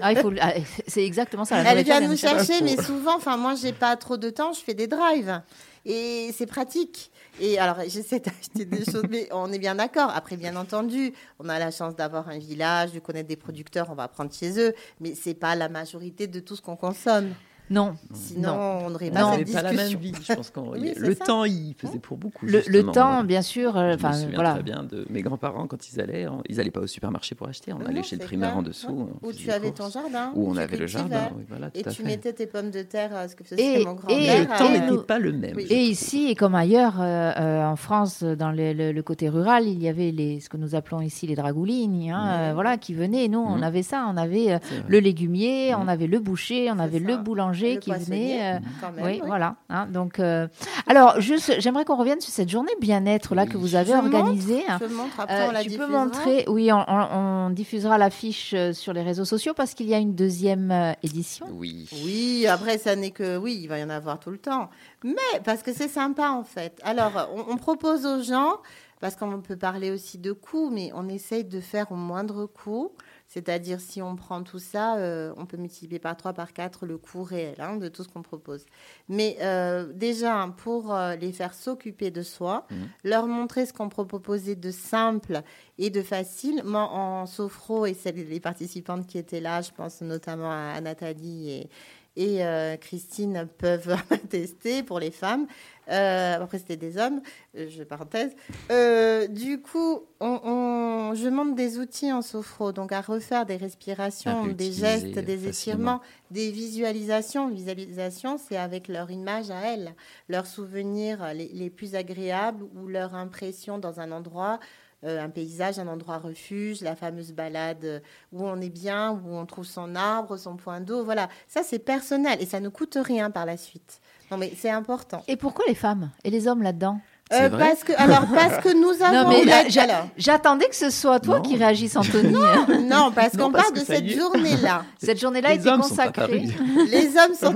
[0.00, 0.52] ah, ah
[0.86, 1.62] c'est exactement ça.
[1.62, 4.60] La Elle vient, nous chercher, mais souvent, enfin, moi, j'ai pas trop de temps, je
[4.60, 5.40] fais des drives.
[5.86, 7.10] Et c'est pratique.
[7.40, 10.10] Et alors, j'essaie d'acheter des choses, mais on est bien d'accord.
[10.14, 13.94] Après, bien entendu, on a la chance d'avoir un village, de connaître des producteurs, on
[13.94, 17.34] va prendre chez eux, mais c'est pas la majorité de tout ce qu'on consomme.
[17.70, 17.94] Non.
[18.12, 18.52] Sinon,
[18.84, 20.12] on n'aurait pas, cette pas la même vie.
[20.22, 22.44] Je pense qu'on le temps, il faisait pour beaucoup.
[22.44, 23.76] Le, temps, bien sûr.
[23.76, 24.54] Euh, je me souviens voilà.
[24.54, 26.26] très bien de mes grands-parents quand ils allaient.
[26.48, 27.72] Ils n'allaient pas au supermarché pour acheter.
[27.72, 29.08] On allait chez le primaire en dessous.
[29.22, 30.32] Où tu avais ton jardin.
[30.34, 31.30] Où on avait le jardin.
[31.74, 34.18] et tu mettais tes pommes de terre, euh, ce que faisait mon grand-père.
[34.18, 35.58] Et le temps n'était pas le même.
[35.58, 40.10] Et ici, et comme ailleurs, euh, en France, dans le, côté rural, il y avait
[40.10, 43.28] les, ce que nous appelons ici les dragoulignes, hein, voilà, qui venaient.
[43.28, 44.06] Nous, on avait ça.
[44.10, 48.56] On avait le légumier, on avait le boucher, on avait le boulanger qui venait.
[48.56, 48.58] Euh,
[49.02, 49.56] oui, voilà.
[49.68, 50.46] Hein, donc, euh,
[50.86, 54.62] alors, juste, j'aimerais qu'on revienne sur cette journée bien-être là que vous avez organisée.
[54.80, 59.24] je montre, après, on euh, tu peux montrer Oui, on, diffusera l'affiche sur les réseaux
[59.24, 61.46] sociaux parce qu'il y a une deuxième édition.
[61.52, 61.88] Oui.
[62.04, 64.70] Oui, après, ça n'est que oui, il va y en avoir tout le temps.
[65.02, 66.80] Mais parce que c'est sympa en fait.
[66.82, 68.58] Alors, on, propose aux gens
[69.00, 72.92] parce qu'on peut parler aussi de coûts, mais on essaye de faire au moindre coût.
[73.26, 76.98] C'est-à-dire, si on prend tout ça, euh, on peut multiplier par 3, par 4 le
[76.98, 78.64] coût réel hein, de tout ce qu'on propose.
[79.08, 82.74] Mais euh, déjà, pour euh, les faire s'occuper de soi, mmh.
[83.04, 85.42] leur montrer ce qu'on peut proposer de simple
[85.78, 86.62] et de facile.
[86.64, 91.68] Moi, en sophro, et celles, les participantes qui étaient là, je pense notamment à, Nathalie
[92.16, 93.96] et, et Christine peuvent
[94.28, 95.46] tester pour les femmes.
[95.88, 97.20] Euh, après, c'était des hommes,
[97.56, 98.34] euh, je parenthèse.
[98.70, 104.46] Euh, du coup, on, je montre des outils en sophro, donc à refaire des respirations,
[104.46, 107.48] des gestes, des étirements, des visualisations.
[107.48, 109.94] Visualisation, c'est avec leur image à elles,
[110.28, 114.60] leurs souvenirs les, les plus agréables ou leur impression dans un endroit.
[115.02, 119.66] un paysage, un endroit refuge, la fameuse balade où on est bien, où on trouve
[119.66, 121.04] son arbre, son point d'eau.
[121.04, 124.00] Voilà, ça c'est personnel et ça ne coûte rien par la suite.
[124.30, 125.22] Non, mais c'est important.
[125.28, 127.00] Et pourquoi les femmes et les hommes là-dedans?
[127.32, 131.56] Euh, parce que alors parce que nous avons non, j'attendais que ce soit toi qui
[131.56, 132.30] réagisse Anthony.
[132.30, 134.84] Non, non parce qu'on parle de cette journée-là.
[134.98, 136.44] Cette journée-là était consacrée.
[136.88, 137.54] les hommes sont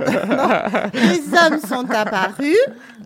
[0.93, 2.57] les hommes sont apparus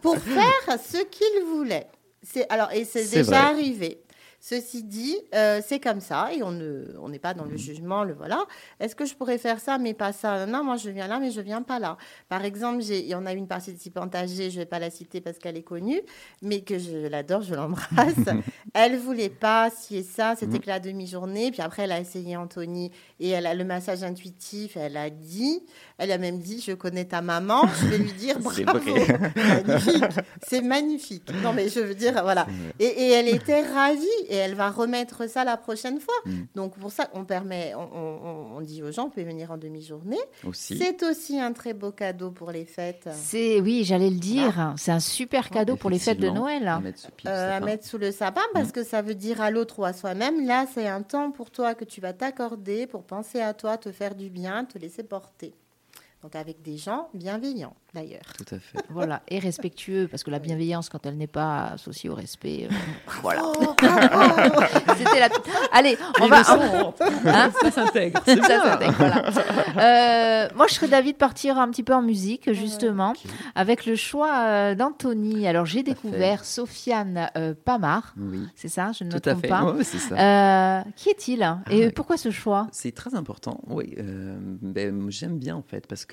[0.01, 1.87] pour faire ce qu'ils voulaient.
[2.21, 3.99] C'est alors et c'est déjà arrivé.
[4.45, 7.57] Ceci dit, euh, c'est comme ça et on ne, on n'est pas dans le mmh.
[7.59, 8.45] jugement, le voilà.
[8.81, 10.45] Est-ce que je pourrais faire ça, mais pas ça?
[10.45, 11.97] Non, moi je viens là, mais je viens pas là.
[12.27, 15.37] Par exemple, il y en a une participante âgée, je vais pas la citer parce
[15.39, 16.01] qu'elle est connue,
[16.41, 17.87] mais que je l'adore, je l'embrasse.
[18.73, 20.61] elle voulait pas ci et ça, c'était mmh.
[20.61, 21.49] que la demi-journée.
[21.51, 24.75] Puis après, elle a essayé Anthony et elle a le massage intuitif.
[24.75, 25.63] Elle a dit,
[25.97, 28.59] elle a même dit, je connais ta maman, je vais lui dire bravo.
[29.37, 30.03] magnifique,
[30.45, 31.31] c'est magnifique.
[31.41, 32.45] Non, mais je veux dire, voilà.
[32.77, 36.15] Et, et elle était ravie et elle va remettre ça la prochaine fois.
[36.25, 36.31] Mm.
[36.55, 40.19] Donc pour ça, on permet, on, dit aux gens, vous pouvez venir en demi-journée.
[40.53, 43.09] C'est aussi un très beau cadeau pour les fêtes.
[43.13, 46.67] C'est oui, j'allais le dire, c'est un super cadeau pour les fêtes de Noël.
[46.67, 48.71] À mettre sous, le sapin parce mm.
[48.71, 51.75] que ça veut dire à l'autre ou à soi-même, là c'est un temps pour toi
[51.75, 55.53] que tu vas t'accorder pour penser à toi, te faire du bien, te laisser porter.
[56.23, 58.21] Donc avec des gens bienveillants d'ailleurs.
[58.37, 58.77] Tout à fait.
[58.89, 62.73] Voilà, et respectueux, parce que la bienveillance, quand elle n'est pas associée au respect, euh,
[63.21, 63.41] voilà.
[63.55, 65.29] Oh, C'était la.
[65.71, 66.41] Allez, on va.
[67.25, 68.21] Hein ça s'intègre.
[68.25, 68.93] Ça s'intègre.
[68.97, 69.23] Voilà.
[69.77, 73.13] Euh, moi, je serais d'avis de partir un petit peu en musique, justement,
[73.55, 75.47] avec le choix euh, d'Anthony.
[75.47, 77.29] Alors, j'ai découvert Sofiane
[77.65, 78.13] Pamar.
[78.17, 78.47] Oui.
[78.55, 79.73] C'est ça, je ne me trompe pas.
[79.75, 80.83] Oui, c'est ça.
[80.95, 81.45] qui est-il?
[81.69, 82.67] Et pourquoi ce choix?
[82.71, 83.59] C'est très important.
[83.67, 83.95] Oui,
[84.61, 86.12] ben, j'aime bien en fait, parce que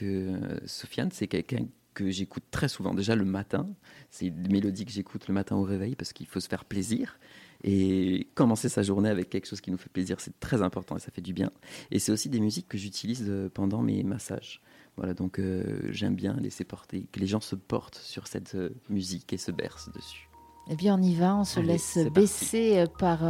[0.67, 3.69] Sofiane, c'est quelqu'un que j'écoute très souvent, déjà le matin.
[4.11, 7.19] C'est une mélodie que j'écoute le matin au réveil parce qu'il faut se faire plaisir.
[7.63, 11.01] Et commencer sa journée avec quelque chose qui nous fait plaisir, c'est très important et
[11.01, 11.51] ça fait du bien.
[11.91, 14.63] Et c'est aussi des musiques que j'utilise euh, pendant mes massages.
[14.97, 18.71] Voilà, donc euh, j'aime bien laisser porter, que les gens se portent sur cette euh,
[18.89, 20.29] musique et se bercent dessus.
[20.69, 23.21] Eh bien, on y va, on se laisse baisser par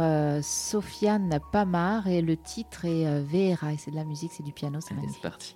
[0.43, 4.79] Sofiane Pamar et le titre est Vera et c'est de la musique, c'est du piano,
[4.79, 5.15] c'est magnifique.
[5.15, 5.55] C'est parti.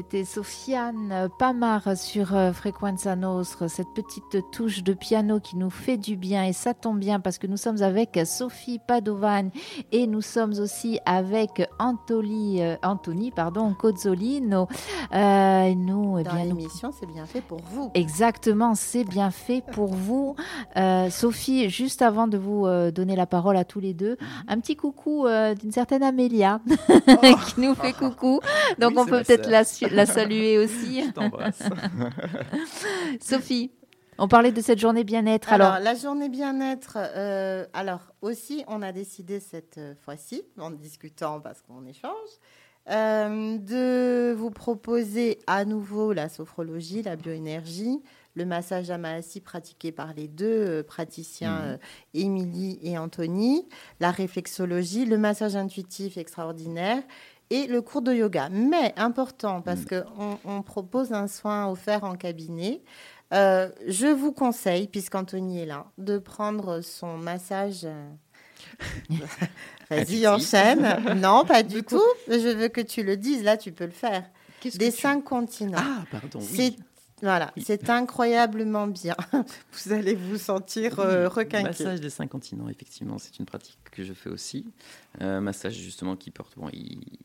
[0.00, 5.98] C'était Sofiane Pamar sur euh, Frequenza Nostre, cette petite touche de piano qui nous fait
[5.98, 9.50] du bien et ça tombe bien parce que nous sommes avec Sophie Padovan
[9.92, 14.68] et nous sommes aussi avec Anthony, euh, Anthony pardon, Cozzolino.
[15.12, 17.90] Euh, nous, eh l'émission, c'est bien fait pour vous.
[17.92, 20.34] Exactement, c'est bien fait pour vous.
[20.78, 24.16] Euh, Sophie, juste avant de vous donner la parole à tous les deux,
[24.48, 25.26] un petit coucou
[25.60, 26.62] d'une certaine Amélia
[27.46, 28.40] qui nous fait coucou.
[28.78, 31.04] Donc on peut peut-être la la saluer aussi.
[31.04, 31.62] Je t'embrasse.
[33.20, 33.70] Sophie,
[34.22, 35.50] on parlait de cette journée bien-être.
[35.50, 41.40] Alors, la journée bien-être, euh, alors aussi, on a décidé cette euh, fois-ci, en discutant
[41.40, 42.12] parce qu'on échange,
[42.90, 48.02] euh, de vous proposer à nouveau la sophrologie, la bioénergie,
[48.34, 51.78] le massage à Maassi pratiqué par les deux praticiens, mmh.
[52.12, 53.66] Émilie et Anthony,
[54.00, 57.02] la réflexologie, le massage intuitif extraordinaire
[57.50, 58.48] et le cours de yoga.
[58.50, 59.86] Mais important, parce mm.
[59.86, 62.82] qu'on on propose un soin offert en cabinet.
[63.32, 67.84] Euh, je vous conseille, puisqu'Anthony est là, de prendre son massage.
[67.84, 68.08] Euh,
[69.90, 71.14] vas-y, enchaîne.
[71.16, 72.00] non, pas du tout.
[72.28, 73.44] Je veux que tu le dises.
[73.44, 74.24] Là, tu peux le faire.
[74.74, 75.78] Des cinq continents.
[75.80, 76.40] Ah, pardon.
[76.52, 76.76] Oui.
[77.22, 79.16] Voilà, c'est incroyablement bien.
[79.72, 81.64] Vous allez vous sentir euh, requinqué.
[81.64, 84.66] Massage des cinq continents, effectivement, c'est une pratique que je fais aussi.
[85.18, 86.70] Un massage justement qui porte bon,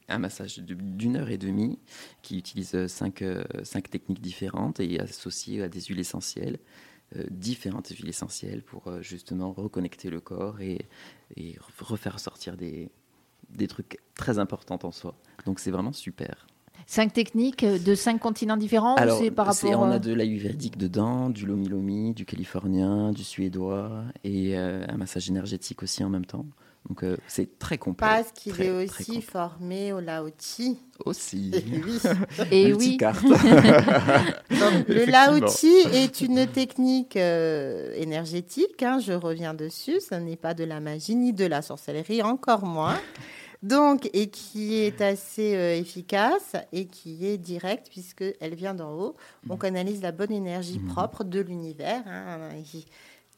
[0.10, 1.79] un massage d'une heure et demie
[2.21, 6.60] qui utilise cinq, euh, cinq techniques différentes et associé à des huiles essentielles.
[7.15, 10.88] Euh, différentes huiles essentielles pour justement reconnecter le corps et,
[11.38, 12.89] et refaire sortir des,
[13.49, 15.15] des trucs très importants en soi.
[15.45, 16.47] Donc c'est vraiment super.
[16.88, 19.79] Cinq techniques de cinq continents différents Alors, par rapport...
[19.79, 24.97] on a de l'ayurvédique dedans, du lomi lomi, du californien, du suédois et euh, un
[24.97, 26.45] massage énergétique aussi en même temps.
[26.88, 28.07] Donc euh, c'est très complet.
[28.07, 30.77] Parce qu'il est aussi formé au Laoti.
[31.03, 31.51] Aussi.
[32.51, 32.97] Et oui.
[34.51, 38.83] le Laoti est une technique euh, énergétique.
[38.83, 39.99] Hein, je reviens dessus.
[39.99, 42.99] Ce n'est pas de la magie ni de la sorcellerie, encore moins.
[43.65, 49.15] Donc, et qui est assez euh, efficace et qui est directe puisqu'elle vient d'en haut.
[49.49, 50.88] On canalise la bonne énergie mmh.
[50.88, 52.04] propre de l'univers.
[52.06, 52.51] Hein,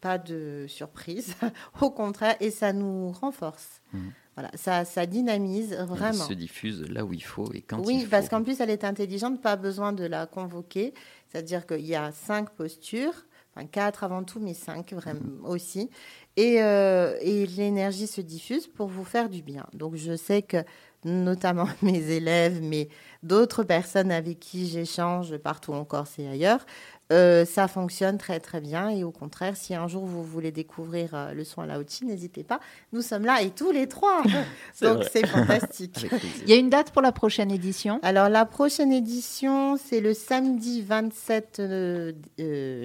[0.01, 1.33] pas de surprise,
[1.81, 3.81] au contraire, et ça nous renforce.
[3.93, 3.99] Mmh.
[4.35, 6.23] Voilà, ça, ça dynamise vraiment.
[6.23, 7.87] Elle se diffuse là où il faut et quand il faut.
[7.87, 10.93] Oui, parce qu'en plus, elle est intelligente, pas besoin de la convoquer.
[11.29, 15.45] C'est-à-dire qu'il y a cinq postures, enfin quatre avant tout, mais cinq vraiment mmh.
[15.45, 15.89] aussi.
[16.39, 19.65] Euh, et, l'énergie se diffuse pour vous faire du bien.
[19.73, 20.57] Donc je sais que
[21.03, 22.89] notamment mes élèves, mais
[23.23, 26.65] d'autres personnes avec qui j'échange partout en Corse et ailleurs,
[27.13, 31.11] euh, ça fonctionne très très bien et au contraire, si un jour vous voulez découvrir
[31.13, 32.59] euh, le soin Laochi, n'hésitez pas.
[32.91, 34.23] Nous sommes là et tous les trois,
[34.81, 36.05] donc c'est fantastique.
[36.43, 38.01] Il y a une date pour la prochaine édition?
[38.03, 42.11] Alors la prochaine édition, c'est le samedi 27 euh,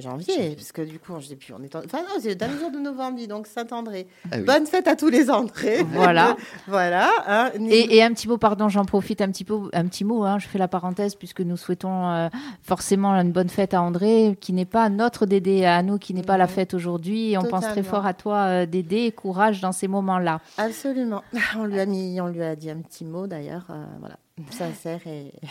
[0.00, 2.58] janvier, parce que du coup, je sais plus, on est enfin non, c'est le dernier
[2.60, 4.06] jour de novembre, donc Saint-André.
[4.30, 5.82] Ah Bonne fête à tous les Andrés.
[5.82, 6.36] Voilà,
[6.68, 7.10] voilà.
[7.26, 10.22] Hein, et, et, un petit mot, pardon, j'en profite un petit peu, un petit mot.
[10.22, 12.30] Hein, je fais la parenthèse puisque nous souhaitons
[12.62, 16.22] forcément une bonne fête à André qui n'est pas notre Dédé à nous, qui n'est
[16.22, 17.36] pas la fête aujourd'hui.
[17.38, 20.40] On pense très fort à toi, euh, Dédé, et courage dans ces moments-là.
[20.58, 21.22] Absolument.
[21.56, 24.16] On lui a mis, on lui a dit un petit mot d'ailleurs, euh, voilà,
[24.50, 25.32] sincère et.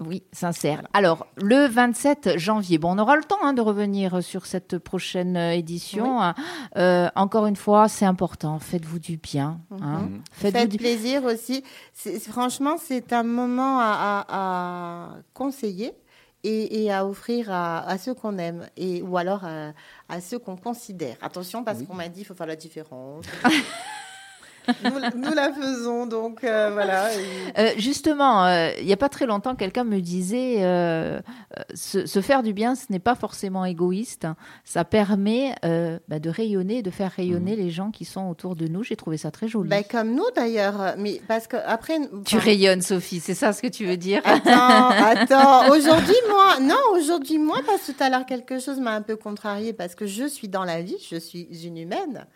[0.00, 0.82] Oui, sincère.
[0.92, 5.36] Alors, le 27 janvier, bon, on aura le temps hein, de revenir sur cette prochaine
[5.36, 6.18] euh, édition.
[7.14, 8.58] encore une fois, c'est important.
[8.58, 9.60] Faites-vous du bien.
[9.80, 10.08] Hein.
[10.10, 10.22] Mhm.
[10.32, 11.62] Faites, du plaisir aussi.
[12.28, 15.94] Franchement, c'est un moment à conseiller
[16.44, 21.16] et, à offrir à, ceux qu'on aime et ou alors à, ceux qu'on considère.
[21.22, 23.24] Attention parce qu'on m'a dit il faut faire la différence.
[25.16, 27.08] nous, la faisons, donc euh, voilà.
[27.58, 30.60] Euh, justement, euh, il n'y a pas très longtemps, quelqu'un me disait
[31.74, 34.26] se, faire du bien, ce n'est pas forcément égoïste.
[34.64, 35.54] Ça permet
[36.08, 37.60] bah, de rayonner, de faire rayonner mmh.
[37.60, 38.82] les gens qui sont autour de nous.
[38.82, 39.68] J'ai trouvé ça très joli.
[39.68, 41.98] Bah, comme nous d'ailleurs, mais parce que après.
[42.24, 44.22] Tu rayonnes, Sophie, c'est ça ce que tu veux dire?
[44.24, 45.70] Attends, attends.
[45.70, 49.16] Aujourd'hui, moi, non, aujourd'hui, moi, parce que tout à l'heure, quelque chose m'a un peu
[49.16, 52.26] contrarié parce que je suis dans la vie, je suis une humaine.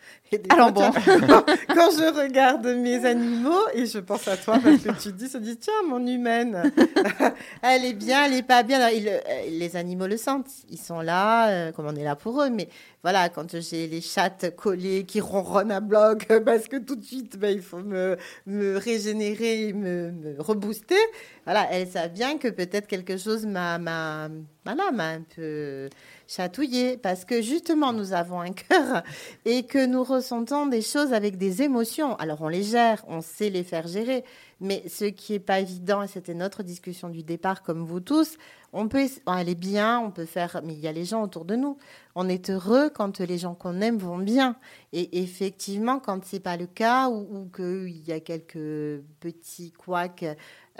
[0.50, 0.90] Alors bon,
[1.74, 5.28] quand je regarde mes animaux et je pense à toi parce que tu te dis,
[5.28, 6.72] se dit, tiens, mon humaine,
[7.62, 8.80] elle est bien, elle est pas bien.
[8.80, 12.50] Euh, les animaux le sentent, ils sont là, euh, comme on est là pour eux.
[12.50, 12.68] Mais
[13.02, 17.38] voilà, quand j'ai les chattes collées qui ronronnent à bloc parce que tout de suite,
[17.38, 20.96] ben, il faut me, me régénérer, me, me rebooster.
[21.44, 24.28] Voilà, elles savent bien que peut-être quelque chose m'a
[24.68, 25.88] voilà, m'a un peu
[26.26, 29.02] chatouillé parce que justement nous avons un cœur
[29.46, 32.16] et que nous ressentons des choses avec des émotions.
[32.16, 34.24] Alors on les gère, on sait les faire gérer,
[34.60, 38.36] mais ce qui est pas évident, et c'était notre discussion du départ, comme vous tous,
[38.74, 41.56] on peut aller bien, on peut faire, mais il y a les gens autour de
[41.56, 41.78] nous.
[42.14, 44.56] On est heureux quand les gens qu'on aime vont bien.
[44.92, 50.26] Et effectivement, quand c'est pas le cas ou, ou qu'il y a quelques petits couacs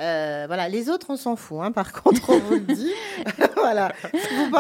[0.01, 1.59] euh, voilà, les autres, on s'en fout.
[1.61, 2.93] Hein, par contre, on vous le dit.
[3.57, 3.93] voilà.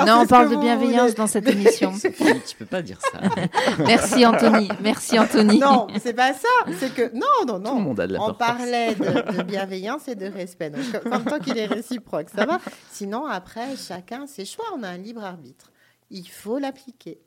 [0.06, 1.92] non, on parle de bienveillance dans cette émission.
[1.92, 3.20] tu peux pas dire ça.
[3.86, 4.68] Merci Anthony.
[4.80, 5.58] Merci Anthony.
[5.58, 6.48] Non, c'est pas ça.
[6.78, 7.70] C'est que non, non, non.
[7.70, 10.70] Tout le monde a de la on parlait de, bienveillance et de respect.
[10.70, 12.58] Donc, comme tant qu'il est réciproque, ça va.
[12.90, 14.66] Sinon, après, chacun ses choix.
[14.76, 15.70] On a un libre arbitre.
[16.10, 17.20] Il faut l'appliquer.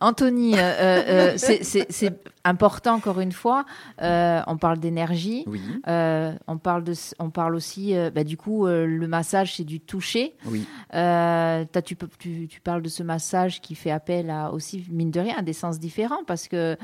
[0.00, 2.12] Anthony, euh, euh, euh, c'est
[2.44, 3.64] important encore une fois.
[3.98, 5.44] on parle d'énergie.
[5.86, 10.34] on parle de, on parle aussi, bah, du coup, le massage, c'est du toucher.
[10.46, 10.66] Oui.
[11.84, 15.36] tu, tu, tu, parles de ce massage qui fait appel à aussi mine de rien
[15.38, 16.76] à des sens différents parce que.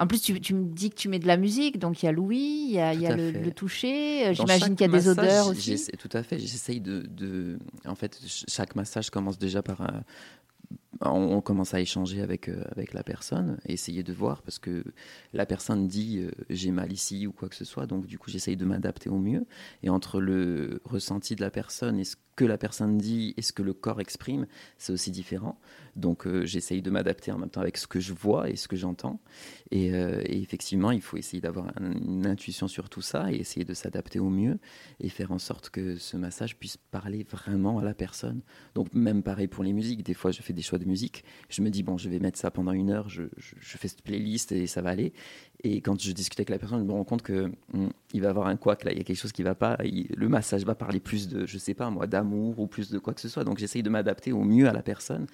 [0.00, 2.12] En plus, tu, me dis que tu mets de la musique, donc il y a
[2.12, 4.32] l'ouïe, il y a, le, toucher.
[4.32, 5.88] J'imagine qu'il y a des odeurs aussi.
[5.98, 6.38] Tout à fait.
[6.38, 9.80] J'essaye de, de, En fait, chaque massage commence déjà par
[11.00, 14.84] on, commence à échanger avec, euh, avec la personne, essayer de voir, parce que
[15.32, 18.30] la personne dit euh, j'ai mal ici ou quoi que ce soit, donc du coup
[18.30, 19.46] j'essaye de m'adapter au mieux.
[19.82, 23.52] Et entre le ressenti de la personne et ce que la personne dit et ce
[23.52, 24.46] que le corps exprime,
[24.76, 25.60] c'est aussi différent.
[25.96, 28.68] Donc euh, j'essaye de m'adapter en même temps avec ce que je vois et ce
[28.68, 29.20] que j'entends.
[29.70, 29.88] Et,
[30.24, 34.30] effectivement, il faut essayer d'avoir une intuition sur tout ça et essayer de s'adapter au
[34.30, 34.58] mieux
[35.00, 38.40] et faire en sorte que ce massage puisse parler vraiment à la personne.
[38.74, 41.62] Donc même pareil pour les musiques, des fois je fais des choix de musique, je
[41.62, 43.22] me dis, bon, je vais mettre ça pendant une heure, je,
[43.60, 45.12] fais cette playlist et ça va aller.
[45.64, 48.30] Et quand je discute avec la personne, je me rends compte que hmm, il va
[48.30, 49.76] avoir un couac là, il y a quelque chose qui va pas.
[49.82, 53.12] le massage va parler plus de, je sais pas moi, d'amour ou plus de quoi
[53.12, 53.42] que ce soit.
[53.42, 55.26] Donc j'essaye de m'adapter au mieux à la personne.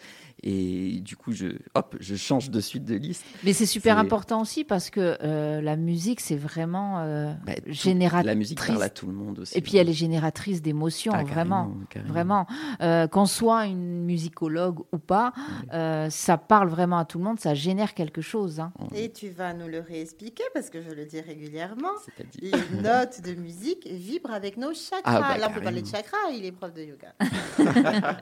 [0.42, 3.24] Et du coup, je, hop, je change de suite de liste.
[3.44, 8.26] Mais c'est super important aussi parce que euh, la musique, c'est vraiment euh, bah, génératrice.
[8.26, 9.56] La musique parle à tout le monde aussi.
[9.56, 11.70] Et puis elle est génératrice d'émotions, ah, vraiment,
[12.06, 12.46] vraiment.
[12.80, 15.32] Euh, qu'on soit une musicologue ou pas,
[15.72, 18.60] euh, ça parle vraiment à tout le monde, ça génère quelque chose.
[18.60, 18.72] Hein.
[18.94, 21.92] Et tu vas nous le réexpliquer parce que je le dis régulièrement.
[22.40, 22.50] Les
[22.82, 25.02] notes de musique vibrent avec nos chakras.
[25.04, 27.14] Ah, bah, Là, on peut parler de chakras, il est prof de yoga.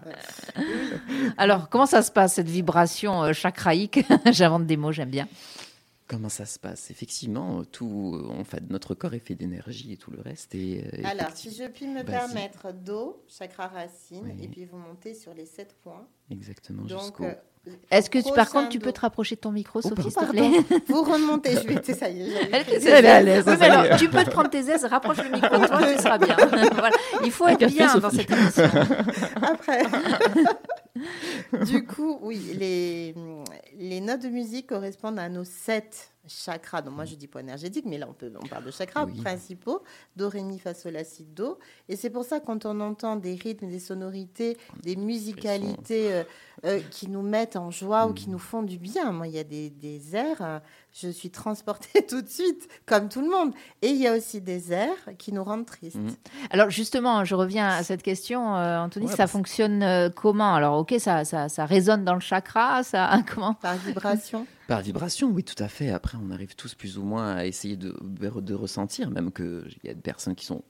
[1.36, 4.04] Alors, comment ça se passe cette vibration euh, chakraïque?
[4.30, 5.26] J'invente des mots, j'aime bien.
[6.12, 10.10] Comment ça se passe Effectivement, tout, en fait, notre corps est fait d'énergie et tout
[10.10, 10.54] le reste.
[10.54, 15.14] Et, euh, Alors, si je puis me permettre, Do, chakra racine, et puis vous montez
[15.14, 16.06] sur les sept points.
[16.30, 17.24] Exactement, jusqu'au...
[17.24, 17.32] Euh,
[17.90, 20.30] est-ce que par contre tu peux te rapprocher de ton micro, oh, Sophie, s'il te
[20.30, 20.50] plaît?
[20.88, 21.94] Vous remontez, je vais.
[21.94, 23.48] Ça y est, elle est à l'aise.
[23.48, 26.36] alors, tu peux te prendre tes aises, rapproche le micro de toi, tu seras bien.
[26.72, 26.96] voilà.
[27.24, 28.64] Il faut être bien dans cette émission.
[29.40, 29.84] Après.
[31.66, 33.14] du coup, oui, les,
[33.78, 36.82] les notes de musique correspondent à nos sept chakras.
[36.82, 39.82] Donc moi je dis point énergétique, mais là on, peut, on parle de chakras principaux,
[40.16, 41.58] do, ré, mi, fa, sol, la, si, do.
[41.88, 46.24] Et c'est pour ça quand on entend des rythmes, des sonorités, des musicalités euh,
[46.64, 49.12] euh, qui nous mettent en joie ou qui nous font du bien.
[49.12, 50.60] Moi il y a des, des airs,
[50.92, 53.52] je suis transportée tout de suite, comme tout le monde.
[53.82, 55.96] Et il y a aussi des airs qui nous rendent tristes.
[55.96, 56.10] Mm.
[56.50, 60.54] Alors justement, je reviens à cette question, Anthony, ça fonctionne comment?
[60.54, 63.54] Alors ok, ça, ça, ça, résonne dans le chakra, ça comment?
[63.54, 65.90] Par vibration par vibration, oui, tout à fait.
[65.90, 69.90] Après, on arrive tous plus ou moins à essayer de, de ressentir, même qu'il y
[69.90, 70.62] a des personnes qui sont,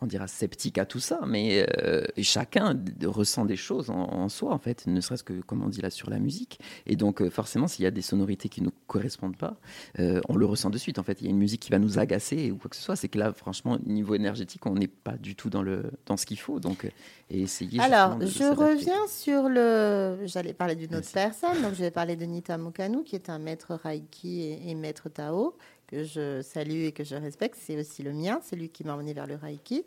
[0.00, 4.58] on dira, sceptiques à tout ça, mais euh, chacun ressent des choses en, soi, en
[4.58, 6.58] fait, ne serait-ce que, comme on dit là, sur la musique.
[6.86, 9.56] Et donc, euh, forcément, s'il y a des sonorités qui ne nous correspondent pas,
[9.98, 10.98] euh, on le ressent de suite.
[10.98, 12.82] En fait, il y a une musique qui va nous agacer ou quoi que ce
[12.82, 12.96] soit.
[12.96, 16.26] C'est que là, franchement, niveau énergétique, on n'est pas du tout dans, le, dans ce
[16.26, 16.60] qu'il faut.
[16.60, 16.86] Donc,
[17.30, 17.80] et essayer.
[17.80, 20.18] Alors, je reviens sur le.
[20.24, 23.38] J'allais parler d'une autre personne, donc je vais parler de Nita Mukanu, qui est un
[23.38, 27.56] maître Reiki et, maître Tao, que je salue et que je respecte.
[27.60, 29.84] C'est aussi le mien, c'est lui qui m'a emmené vers le Reiki.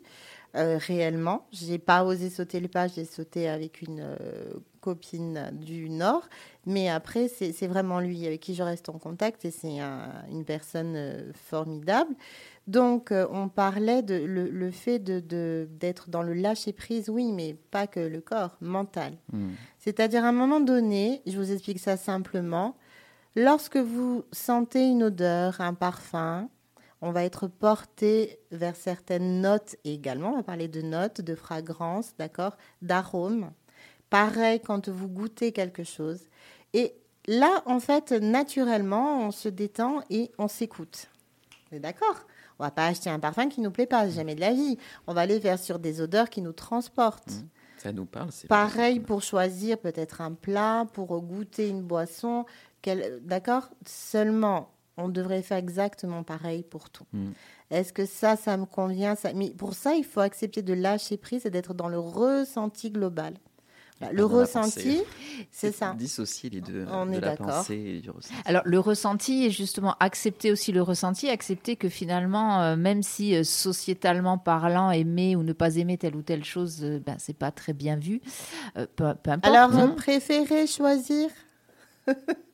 [0.54, 4.16] Euh, réellement, j'ai pas osé sauter le pas, j'ai sauté avec une euh,
[4.80, 6.26] copine du Nord,
[6.64, 9.78] mais après, c'est vraiment lui avec qui je reste en contact et c'est
[10.30, 12.14] une personne euh, formidable.
[12.66, 17.56] Donc, euh, on parlait de le, fait d'être de, dans le lâcher prise, oui, mais
[17.70, 19.14] pas que le corps, mental.
[19.32, 19.52] Hmm.
[19.78, 22.76] C'est-à-dire, à un moment donné, je vous explique ça simplement,
[23.34, 26.50] lorsque vous sentez une odeur, un parfum,
[27.00, 30.32] on va être porté vers certaines notes également.
[30.32, 33.50] On va parler de notes, de fragrances, d'accord, d'arômes.
[34.10, 36.20] Pareil quand vous goûtez quelque chose.
[36.72, 36.94] Et
[37.26, 41.08] là, en fait, naturellement, on se détend et on s'écoute.
[41.72, 42.26] D'accord?
[42.58, 44.78] On va pas acheter un parfum qui nous plaît pas, jamais de la vie.
[45.06, 47.30] On va aller vers sur des odeurs qui nous transportent.
[47.30, 47.48] Mmh.
[47.78, 48.32] Ça nous parle.
[48.32, 52.44] c'est Pareil pour choisir peut-être un plat, pour goûter une boisson.
[53.22, 53.70] D'accord?
[53.86, 57.06] Seulement, on devrait faire exactement pareil pour tout.
[57.12, 57.30] Mm.
[57.70, 59.32] Est-ce que ça, ça me convient ça...
[59.32, 63.34] Mais pour ça, il faut accepter de lâcher prise et d'être dans le ressenti global.
[64.00, 65.02] Voilà, Le ressenti,
[65.50, 65.94] c'est ça.
[65.98, 67.46] Dissocier les deux, On de est la d'accord.
[67.46, 68.34] pensée et du ressenti.
[68.44, 73.34] Alors le ressenti est justement accepter aussi le ressenti, accepter que finalement, euh, même si
[73.34, 77.36] euh, sociétalement parlant, aimer ou ne pas aimer telle ou telle chose, euh, ben, c'est
[77.36, 78.20] pas très bien vu.
[78.76, 79.52] Euh, peu, peu importe.
[79.52, 79.90] Alors, hein.
[79.90, 81.30] euh, préférez choisir?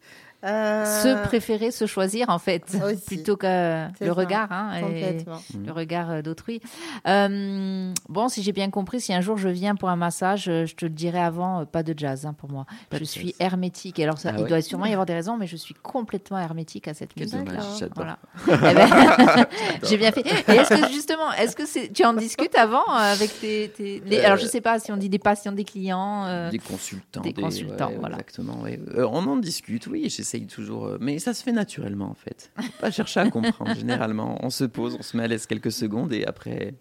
[0.44, 3.02] Euh, se préférer, se choisir en fait, Aussi.
[3.06, 5.16] plutôt que le regard hein, et
[5.64, 6.60] le regard euh, d'autrui.
[7.08, 10.66] Euh, bon, si j'ai bien compris, si un jour je viens pour un massage, euh,
[10.66, 12.66] je te le dirai avant, euh, pas de jazz hein, pour moi.
[12.90, 13.34] Pas je suis jazz.
[13.40, 13.98] hermétique.
[14.00, 14.48] Alors ça, Ah il ouais.
[14.48, 17.38] doit sûrement y avoir des raisons, mais je suis complètement hermétique à cette Quel musique.
[17.38, 17.76] dommage, D'accord.
[17.78, 17.94] j'adore.
[17.96, 18.18] Voilà.
[18.70, 19.46] Eh ben,
[19.82, 20.20] J'ai bien fait.
[20.26, 24.02] Et est-ce que justement, est-ce que c'est, tu en discutes avant euh, avec tes, tes-
[24.06, 26.24] les- Euh, alors je sais pas si on dit des patients, des clients.
[26.26, 27.20] euh, Des consultants.
[27.20, 28.16] des consultants, ouais, voilà.
[28.16, 28.80] Exactement, ouais.
[28.96, 30.86] Euh, on en discute, oui, j'essaye toujours.
[30.86, 32.50] euh, mais ça se fait naturellement, en fait.
[32.56, 33.74] Faut pas chercher à comprendre.
[33.76, 36.74] Généralement, on se pose, on se met à l'aise quelques secondes et après,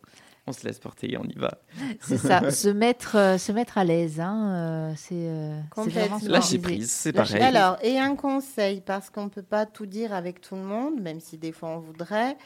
[0.48, 1.60] on se laisse porter et on y va.
[2.02, 4.20] c'est ça, se mettre, euh, se mettre à l'aise.
[4.20, 6.20] Hein, euh, c'est, euh, Complètement.
[6.24, 7.42] Lâcher prise, c'est pareil.
[7.42, 11.00] Alors, et un conseil, parce qu'on ne peut pas tout dire avec tout le monde,
[11.02, 12.38] même si des fois on voudrait.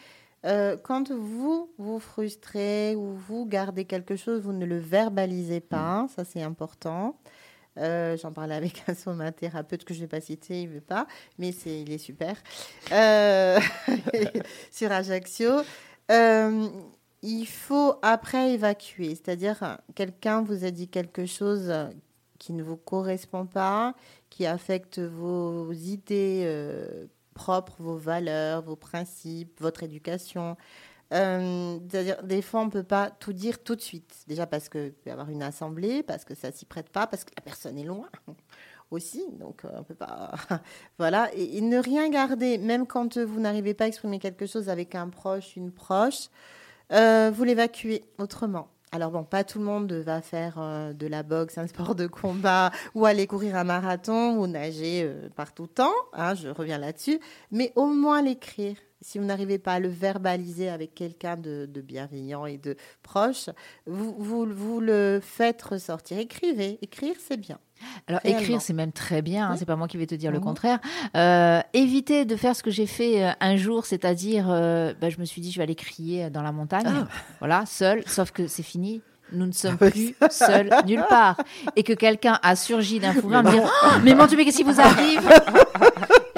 [0.46, 6.08] Euh, quand vous vous frustrez ou vous gardez quelque chose, vous ne le verbalisez pas,
[6.15, 7.17] ça c'est important.
[7.77, 10.81] Euh, J'en parlais avec un somathérapeute que je ne vais pas citer, il ne veut
[10.81, 12.35] pas, mais c'est, il est super.
[12.91, 13.59] Euh,
[14.71, 15.61] sur Ajaccio.
[16.11, 16.67] Euh,
[17.21, 21.73] il faut après évacuer, c'est-à-dire quelqu'un vous a dit quelque chose
[22.37, 23.95] qui ne vous correspond pas,
[24.29, 26.45] qui affecte vos idées
[27.33, 30.57] propres, vos valeurs, vos principes, votre éducation.
[31.13, 34.13] Euh, C'est-à-dire, des fois, on ne peut pas tout dire tout de suite.
[34.28, 37.24] Déjà parce qu'il peut y avoir une assemblée, parce que ça s'y prête pas, parce
[37.24, 38.10] que la personne est loin
[38.91, 39.26] aussi.
[39.39, 40.34] Donc, euh, on peut pas.
[40.98, 41.30] voilà.
[41.34, 44.96] Et, ne rien garder, même quand euh, vous n'arrivez pas à exprimer quelque chose avec
[44.96, 46.30] un proche, une proche,
[46.89, 48.70] vous l'évacuez autrement.
[48.93, 52.08] Alors bon, pas tout le monde va faire euh, de la boxe, un sport de
[52.08, 55.93] combat, ou aller courir un marathon, ou nager euh, par tout temps.
[56.13, 57.19] hein, je reviens là-dessus.
[57.52, 58.78] Mais au moins l'écrire.
[59.00, 63.50] Si vous n'arrivez pas à le verbaliser avec quelqu'un de, de bienveillant et de proche,
[63.86, 66.17] vous, vous, vous le faites ressortir.
[66.17, 66.80] Écrivez.
[66.82, 67.60] Écrire, c'est bien.
[68.07, 68.41] Alors Réellement.
[68.41, 69.47] écrire, c'est même très bien.
[69.47, 69.57] hein, Oui.
[69.59, 70.43] c'est pas moi qui vais te dire le Mhm.
[70.43, 70.79] contraire.
[71.15, 75.17] Euh, éviter de faire ce que j'ai fait euh, un jour, c'est-à-dire, euh, bah, je
[75.19, 77.07] me suis dit, je vais aller crier dans la montagne, Ah.
[77.39, 78.03] voilà, seul.
[78.07, 79.01] Sauf que c'est fini.
[79.33, 80.15] Nous ne sommes Ah oui.
[80.19, 81.35] plus seuls nulle part.
[81.75, 84.45] Et que quelqu'un a surgi d'un fourré en me disant Oh, Mais mon Dieu, mais
[84.45, 85.21] qu'est-ce qui vous arrive?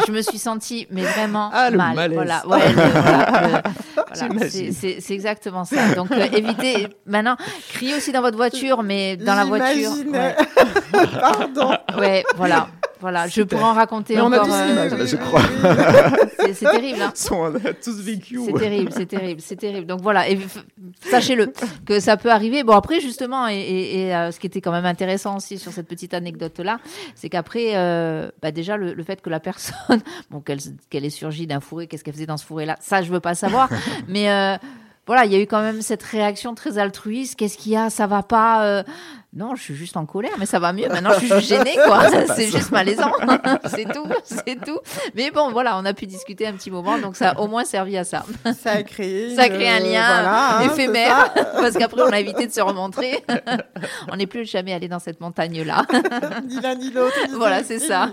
[0.10, 1.94] Je me suis sentie, mais vraiment Ah, mal.
[1.96, 2.16] malaise.
[2.16, 3.62] Voilà, ouais, voilà,
[4.18, 5.94] voilà, c'est- exactement ça.
[5.94, 6.88] Donc, euh, évitez.
[7.06, 7.38] Maintenant,
[7.74, 9.92] criez aussi dans votre voiture, mais dans la voiture.
[10.12, 10.36] Ouais.
[11.22, 11.78] Pardon.
[12.00, 12.70] Ouais, voilà.
[13.02, 14.48] Voilà, je pourrais en raconter Mais on a encore.
[14.48, 15.42] tous euh, l'image, je crois.
[16.54, 17.14] c'est terrible, hein.
[17.32, 18.40] On a tous vécu.
[18.46, 19.86] C'est terrible, c'est terrible, c'est terrible.
[19.88, 20.38] Donc voilà, et
[21.10, 21.52] sachez-le
[21.86, 22.64] que ça peut arriver.
[22.64, 25.72] Bon après justement, et, et- et, euh, ce qui était quand même intéressant aussi sur
[25.72, 26.80] cette petite anecdote là,
[27.16, 31.10] c'est qu'après, euh, bah, déjà le, le fait que la personne, bon qu'elle qu'elle ait
[31.10, 33.70] surgi d'un fourré, qu'est-ce qu'elle faisait dans ce fourré là, ça je veux pas savoir,
[34.08, 34.28] mais
[35.08, 37.36] voilà, il y a eu quand même cette réaction très altruiste.
[37.36, 37.90] Qu'est-ce qu'il y a?
[37.90, 38.84] Ça va pas
[39.32, 40.88] Non, je suis juste en colère, mais ça va mieux.
[40.90, 42.02] Maintenant, je suis juste gênée, quoi.
[42.36, 43.12] c'est juste malaisant.
[43.66, 44.80] c'est tout, c'est tout.
[45.14, 47.64] Mais bon, voilà, on a pu discuter un petit moment, donc ça a au moins
[47.64, 48.26] servi à ça.
[48.60, 52.20] Ça a créé, Ça une- crée un lien voilà, hein, éphémère, parce qu'après, on a
[52.20, 53.24] évité de se remontrer.
[54.12, 55.86] on n'est plus jamais allé dans cette montagne-là.
[56.48, 57.14] ni l'un ni l'autre.
[57.36, 58.10] voilà, c'est ça.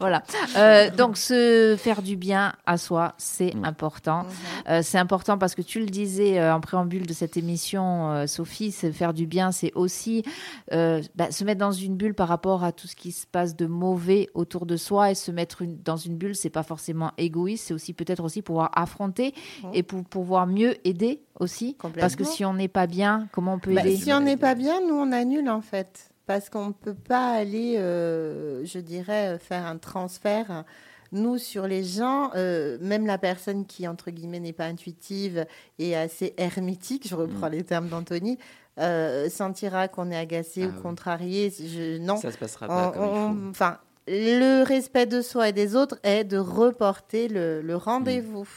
[0.00, 0.24] voilà.
[0.56, 4.24] Euh, donc, se faire du bien à soi, c'est important.
[4.24, 4.28] Mhm.
[4.70, 8.26] Euh, c'est important parce que tu le disais euh, en préambule de cette émission, euh,
[8.26, 10.24] Sophie, se faire du bien, c'est aussi
[10.72, 13.56] euh, bah, se mettre dans une bulle par rapport à tout ce qui se passe
[13.56, 17.12] de mauvais autour de soi et se mettre une- dans une bulle, c'est pas forcément
[17.18, 19.34] égoïste, c'est aussi peut-être aussi pouvoir affronter
[19.72, 21.76] et pour pouvoir mieux aider aussi.
[21.98, 24.36] Parce que si on n'est pas bien, comment on peut Bah, aider si on n'est
[24.36, 26.10] pas bien, nous on annule en fait.
[26.26, 30.64] Parce qu'on ne peut pas aller, euh, je dirais, euh, faire un transfert.
[31.10, 35.46] Nous, sur les gens, euh, même la personne qui, entre guillemets, n'est pas intuitive
[35.78, 38.36] et assez hermétique, je reprends les termes d'Anthony,
[38.78, 40.82] euh, sentira qu'on est agacé Ah ou oui.
[40.82, 41.52] contrarié.
[41.58, 42.16] Je, non.
[42.16, 43.48] Ça se passera On- pas il faut.
[43.50, 48.48] Enfin, le respect de soi et des autres est de reporter le, le rendez-vous.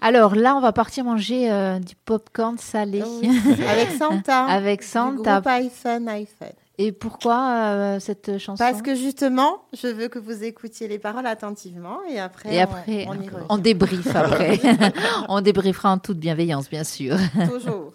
[0.00, 3.02] Alors là, on va partir manger euh, du popcorn salé.
[3.22, 3.30] Oui.
[3.68, 4.44] Avec Santa.
[4.44, 5.34] Avec Du Santa.
[5.40, 6.48] groupe iPhone, iPhone.
[6.80, 8.62] Et pourquoi euh, cette chanson?
[8.62, 13.06] Parce que justement, je veux que vous écoutiez les paroles attentivement et après, Et après,
[13.08, 13.62] on, on y on revient.
[13.62, 14.60] débriefe après.
[15.28, 17.16] on débriefera en toute bienveillance, bien sûr.
[17.50, 17.94] Toujours.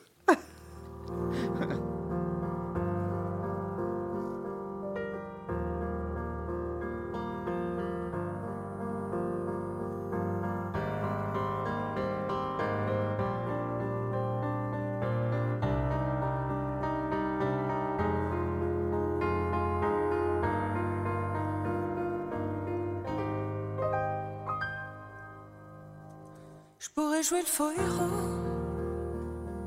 [26.84, 28.34] Je pourrais jouer le faux héros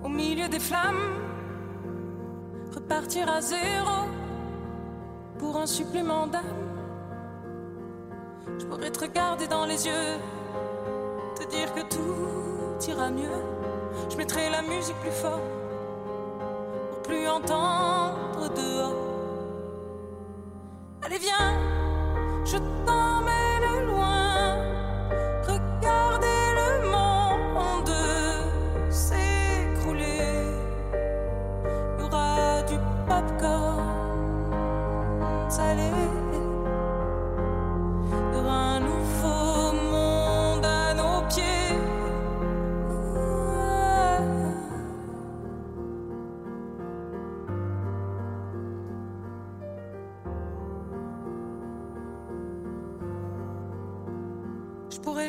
[0.05, 1.36] au milieu des flammes
[2.77, 3.97] repartir à zéro
[5.39, 6.43] pour un supplément d'âme.
[8.59, 10.19] Je pourrais te regarder dans les yeux,
[11.39, 13.41] te dire que tout ira mieux.
[14.11, 15.41] Je mettrai la musique plus fort
[16.91, 18.95] pour plus entendre dehors.
[21.03, 21.55] Allez, viens,
[22.45, 23.46] je t'emmène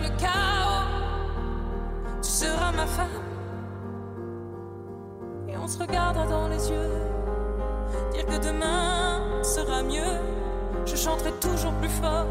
[0.00, 0.86] le chaos.
[2.22, 3.22] Tu seras ma femme.
[5.48, 6.90] Et on se regardera dans les yeux.
[8.12, 10.18] Dire que demain sera mieux.
[10.86, 12.26] Je chanterai toujours plus fort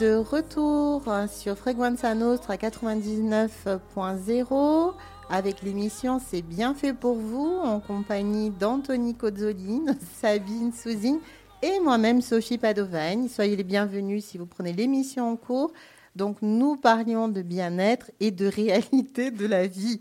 [0.00, 4.94] de retour sur Frequenza Nostra 99.0
[5.28, 11.18] avec l'émission C'est bien fait pour vous en compagnie d'Anthony Cozzoline, Sabine Souzine
[11.60, 13.28] et moi-même Sophie Padovagne.
[13.28, 15.70] Soyez les bienvenus si vous prenez l'émission en cours.
[16.16, 20.00] Donc nous parlions de bien-être et de réalité de la vie.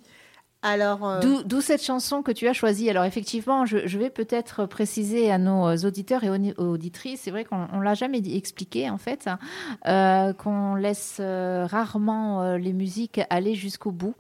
[0.62, 2.89] Alors, euh, d'où cette chanson que tu as choisie.
[2.89, 7.93] Alors effectivement, je, vais peut-être préciser à nos auditeurs et auditrices, c'est vrai qu'on l'a
[7.93, 9.39] jamais expliqué en fait, hein,
[9.88, 14.16] euh, qu'on laisse euh, rarement les musiques aller jusqu'au bout,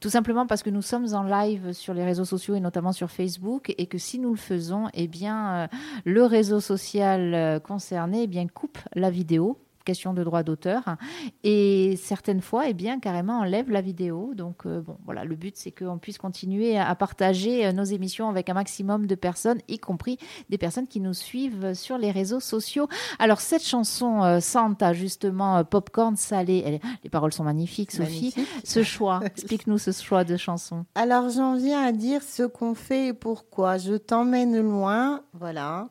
[0.00, 3.10] tout simplement parce que nous sommes en live sur les réseaux sociaux et notamment sur
[3.10, 5.68] Facebook, et que si nous le faisons, eh bien
[6.04, 10.96] le réseau social concerné eh bien coupe la vidéo question de droit d'auteur.
[11.44, 14.32] Et certaines fois, eh bien, carrément, enlève la vidéo.
[14.34, 18.28] Donc, euh, bon, voilà, le but, c'est qu'on puisse continuer à partager euh, nos émissions
[18.28, 20.18] avec un maximum de personnes, y compris
[20.48, 22.88] des personnes qui nous suivent sur les réseaux sociaux.
[23.18, 28.34] Alors, cette chanson euh, Santa, justement, Popcorn salé, les paroles sont magnifiques, Sophie.
[28.64, 30.84] Ce choix, explique-nous ce choix de chanson.
[30.94, 33.78] Alors, j'en viens à dire ce qu'on fait et pourquoi.
[33.78, 35.88] Je t'emmène loin, voilà.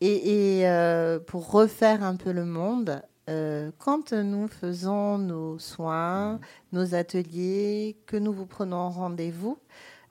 [0.00, 6.40] Et, et pour refaire un peu le monde, euh, quand nous faisons nos soins,
[6.72, 9.58] nos ateliers, que nous vous prenons rendez-vous,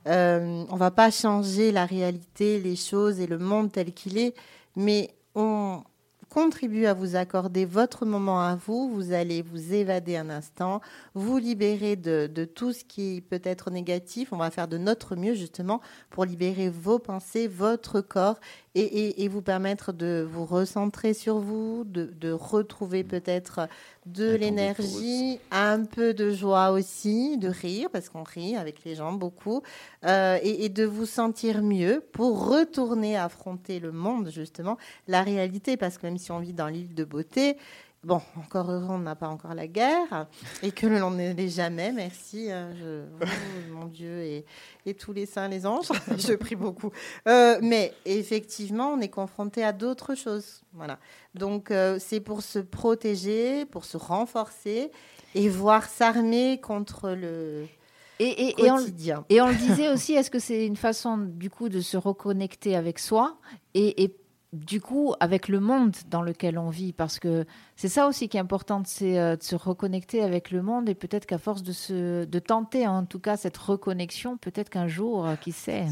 [0.08, 4.18] euh, on ne va pas changer la réalité, les choses et le monde tel qu'il
[4.18, 4.34] est,
[4.76, 5.84] mais on,
[6.34, 8.90] contribue à vous accorder votre moment à vous.
[8.90, 10.82] Vous allez vous évader un instant,
[11.14, 14.34] vous libérer de, tout ce qui peut être négatif.
[14.34, 15.80] On va faire de notre mieux justement
[16.10, 18.40] pour libérer vos pensées, votre corps
[18.74, 23.68] et, vous permettre de vous recentrer sur vous, de, retrouver peut-être
[24.06, 29.14] de l'énergie, un peu de joie aussi, de rire, parce qu'on rit avec les gens
[29.14, 29.62] beaucoup,
[30.06, 34.78] euh, et, de vous sentir mieux pour retourner affronter le monde, justement,
[35.08, 37.58] la réalité, parce que même si on vit dans l'île de beauté,
[38.04, 40.28] Bon, encore heureux, on n'a pas encore la guerre
[40.62, 41.94] et que l'on n'est jamais.
[41.94, 42.72] Merci, hein,
[43.72, 44.44] mon Dieu,
[44.86, 45.88] et, tous les saints, les anges.
[46.18, 46.92] je prie beaucoup.
[47.30, 50.64] Euh, mais effectivement, on est confronté à d'autres choses.
[50.74, 51.00] Voilà.
[51.34, 54.92] Donc, euh, c'est pour se protéger, pour se renforcer
[55.34, 57.68] et voir s'armer contre le.
[58.20, 59.26] Et, et, quotidien.
[59.30, 62.76] Et on, le disait aussi, est-ce que c'est une façon du coup de se reconnecter
[62.76, 63.38] avec soi
[63.74, 64.16] et, et
[64.54, 67.46] du coup, avec le monde dans lequel on vit, parce que
[67.76, 70.94] c'est ça aussi qui est important, c'est euh, de se reconnecter avec le monde et
[70.94, 75.26] peut-être qu'à force de, se, de tenter en tout cas cette reconnexion, peut-être qu'un jour,
[75.26, 75.86] euh, qui sait,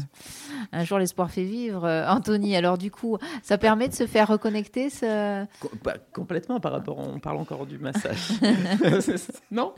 [0.70, 1.84] un jour l'espoir fait vivre.
[1.84, 5.44] Euh, Anthony, alors du coup, ça permet de se faire reconnecter ce...
[5.82, 8.28] Bah, complètement par rapport, on parle encore du massage.
[9.50, 9.74] non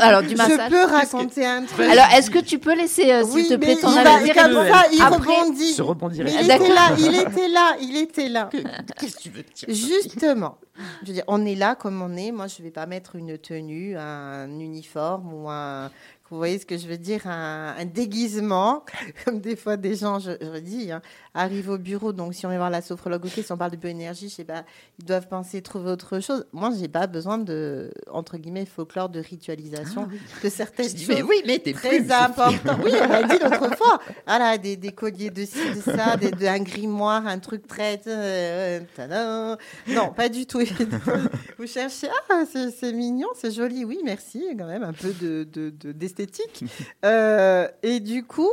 [0.00, 0.70] Alors du massage.
[0.70, 1.86] Je peux raconter un truc.
[1.86, 5.72] Alors est-ce que tu peux laisser, s'il te plaît, ton avis il, il rebondit.
[5.74, 6.26] Se rebondir.
[6.26, 8.48] il était là, il était là, il était là.
[8.98, 10.58] Qu'est-ce que tu veux dire Justement,
[11.02, 12.32] je veux dire, on est là comme on est.
[12.32, 15.90] Moi, je ne vais pas mettre une tenue, un uniforme ou un,
[16.30, 18.84] vous voyez ce que je veux dire un, déguisement,
[19.24, 21.00] comme des fois des gens, je, je dis, hein,
[21.34, 22.12] arrivent au bureau.
[22.12, 24.44] Donc, si on va voir la sophrologue, ok, si on parle de bioénergie, je sais
[24.44, 24.64] pas,
[24.98, 26.46] ils doivent penser trouver autre chose.
[26.52, 30.14] Moi, j'ai pas besoin de, entre guillemets, folklore de ritualisation Ah
[30.44, 31.08] de certaines choses.
[31.08, 32.76] mais oui, mais t'es Très important.
[32.84, 33.98] Oui, on l'a dit l'autre fois.
[34.26, 38.00] Voilà, des, des colliers de ci, de ça, des, de, un grimoire, un truc très.
[38.06, 39.56] euh, tadam.
[39.88, 40.60] non, pas du tout.
[41.58, 43.84] Vous cherchez, ah, c'est c'est mignon, c'est joli.
[43.84, 45.92] Oui, merci, quand même, un peu de, de, de-
[47.04, 48.50] Euh, et du coup,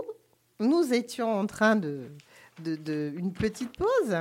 [0.59, 2.09] nous étions en train de,
[2.63, 4.16] une petite pause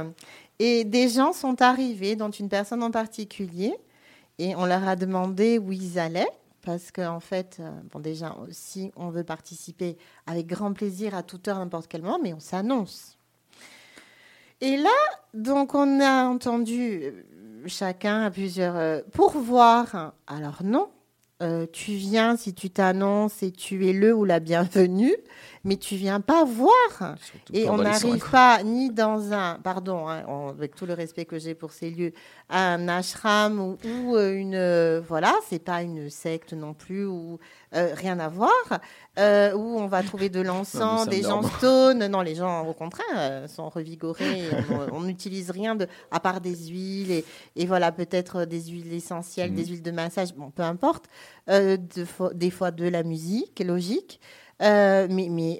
[0.58, 3.74] et des gens sont arrivés, dont une personne en particulier,
[4.38, 6.30] et on leur a demandé où ils allaient.
[6.62, 11.22] Parce qu'en en fait, euh, bon, déjà, si on veut participer avec grand plaisir à
[11.22, 13.18] toute heure, n'importe quel moment, mais on s'annonce.
[14.62, 14.88] Et là,
[15.34, 17.22] donc, on a entendu euh,
[17.66, 20.14] chacun à plusieurs euh, pourvoir.
[20.26, 20.88] Alors non,
[21.42, 25.14] euh, tu viens si tu t'annonces et tu es le ou la bienvenue,
[25.64, 27.16] mais tu viens pas voir.
[27.20, 31.24] Surtout Et on n'arrive pas ni dans un, pardon, hein, on- avec tout le respect
[31.24, 32.12] que j'ai pour ces lieux,
[32.50, 37.38] un ashram ou, ou, euh, une, euh, voilà, c'est pas une secte non plus ou
[37.74, 38.50] euh, rien à voir,
[39.18, 41.50] euh, où on va trouver de l'encens, des gens dorme.
[41.58, 42.06] stone.
[42.08, 44.44] Non, les gens au contraire euh, sont revigorés.
[44.92, 47.24] on n'utilise rien de, à part des huiles et,
[47.56, 49.56] et voilà peut-être des huiles essentielles, Mhm.
[49.56, 51.04] des huiles de massage, bon peu importe.
[51.50, 54.20] Euh, de des fois de la musique, logique.
[54.60, 55.58] Mais mais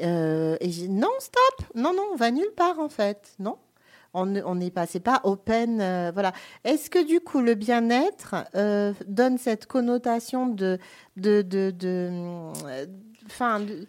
[0.60, 3.56] et non stop non non on va nulle part en fait non
[4.14, 6.32] on ne- on n'est pas c'est pas open euh, voilà
[6.64, 10.78] est-ce que du coup le bien-être euh, donne cette connotation de
[11.16, 12.08] de de de,
[12.66, 12.86] euh,
[13.26, 13.86] enfin de-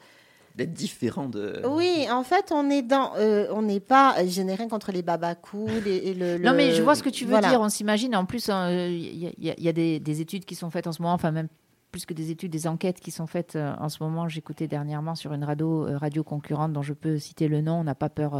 [0.55, 1.61] D'être différent de.
[1.69, 6.11] oui en fait on est dans euh, on n'est pas rien contre les babacools et,
[6.11, 7.49] et le, Non, mais je vois ce que tu veux voilà.
[7.49, 7.59] dire.
[7.59, 8.15] On s'imagine.
[8.15, 10.45] En plus, euh, il y, a- il y a- il y a des, des études
[10.45, 11.49] qui sont faites en ce moment, enfin même
[11.91, 14.29] plus que des études, des enquêtes qui sont faites euh, en ce moment.
[14.29, 17.81] J'écoutais dernièrement sur une radio, euh, radio concurrente dont je peux citer le nom.
[17.81, 18.35] On n'a pas peur.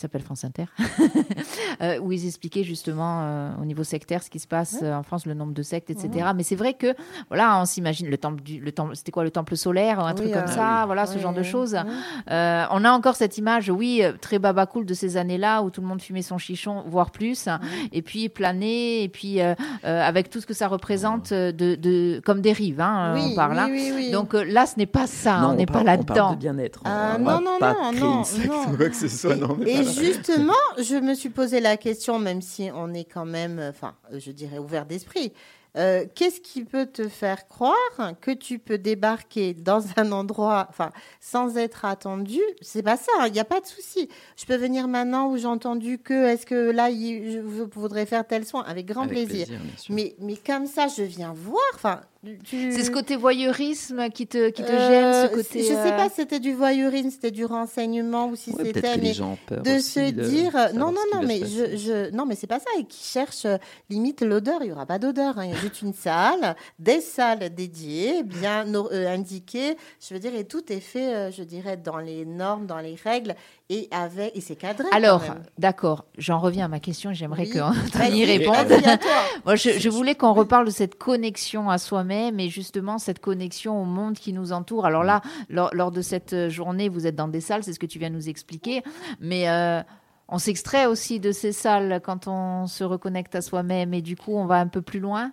[0.00, 0.64] Euh, s'appelle France Inter,
[1.82, 5.02] euh, où ils expliquaient justement euh, au niveau sectaire ce qui se passe euh, en
[5.02, 6.30] France, le nombre de sectes, etc.
[6.34, 6.94] Mais c'est vrai que
[7.28, 10.16] voilà, on s'imagine le temple du, le temple, c'était quoi le temple solaire, un Oui,
[10.16, 11.76] truc euh, comme ça, voilà, ce Oui, genre de choses.
[11.84, 11.92] oui.
[12.30, 15.70] Euh, on a encore cette image, oui, euh, très baba cool de ces années-là où
[15.70, 17.48] tout le monde fumait son chichon, voire plus,
[17.92, 21.74] et puis planer, et puis euh, euh, avec tout ce que ça représente euh, de,
[21.74, 23.58] de comme dérive, hein, oui, on parle.
[23.58, 23.68] hein.
[23.70, 24.10] oui, oui, oui.
[24.10, 26.30] Donc euh, là, ce n'est pas ça, Non, on n'est pas On parle là-dedans.
[26.32, 26.80] de bien-être.
[26.84, 28.62] Ah, non, non, pas non, créer non, une secte non.
[28.72, 29.36] ou quoi que ce soit.
[29.36, 29.84] non, mais Et.
[29.90, 34.30] Justement, je me suis posé la question, même si on est quand même, enfin, je
[34.30, 35.32] dirais ouvert d'esprit.
[35.76, 37.74] euh, Qu'est-ce qui peut te faire croire
[38.20, 42.40] que tu peux débarquer dans un endroit, enfin, sans être attendu?
[42.60, 43.28] C'est pas ça.
[43.28, 44.08] Il n'y a pas de souci.
[44.36, 47.38] Je peux venir maintenant où j'ai entendu que, est-ce que là, il- je
[47.78, 48.62] voudrais faire tel soin?
[48.64, 49.46] Avec grand Avec plaisir.
[49.76, 49.94] sûr.
[49.94, 51.62] Mais, mais comme ça, je viens voir.
[51.74, 52.00] Enfin,
[52.44, 54.88] tu- C'est ce côté voyeurisme qui te, qui te Euh,
[55.22, 55.60] gêne, ce côté.
[55.62, 58.76] Je sais euh, pas si c'était du voyeurisme, c'était du renseignement ou si Ouais, peut-être
[58.76, 58.90] c'était.
[58.96, 61.22] que les mais gens ont peur de aussi se de dire euh, non non non
[61.26, 63.56] mais je, je non mais c'est pas ça et qui cherche euh,
[63.88, 65.44] limite l'odeur il y aura pas d'odeur hein.
[65.46, 70.34] il y a juste une salle des salles dédiées bien euh, indiquées je veux dire
[70.34, 73.34] et tout est fait euh, je dirais dans les normes dans les règles
[73.70, 75.22] et avec et c'est cadré Alors,
[75.56, 77.50] d'accord, j'en reviens à ma question, j'aimerais Oui.
[77.52, 78.78] qu'Anthony y Vas-y, réponde.
[79.44, 83.80] Moi, je, je voulais qu'on reparle de cette connexion à soi-même et justement cette connexion
[83.80, 84.86] au monde qui nous entoure.
[84.86, 87.86] Alors là, lors, de cette euh, journée, vous êtes dans des salles, c'est ce que
[87.86, 88.82] tu viens de nous expliquer,
[89.20, 89.82] mais euh,
[90.28, 94.32] on s'extrait aussi de ces salles quand on se reconnecte à soi-même et du coup,
[94.36, 95.32] on va un peu plus loin?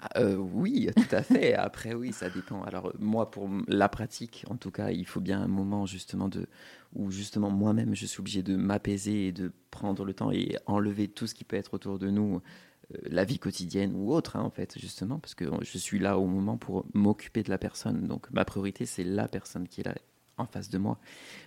[0.00, 1.54] Ah, euh, oui, tout à fait.
[1.56, 2.62] Après, oui, ça dépend.
[2.62, 6.46] Alors, moi, pour la pratique, en tout cas, il faut bien un moment justement de
[6.94, 11.08] où justement moi-même je suis obligé de m'apaiser et de prendre le temps et enlever
[11.08, 12.40] tout ce qui peut être autour de nous,
[12.90, 16.26] la vie quotidienne ou autre, hein, en fait, justement, parce que je suis là au
[16.26, 18.06] moment pour m'occuper de la personne.
[18.06, 19.94] Donc, ma priorité, c'est la personne qui est là
[20.38, 20.98] en face de moi.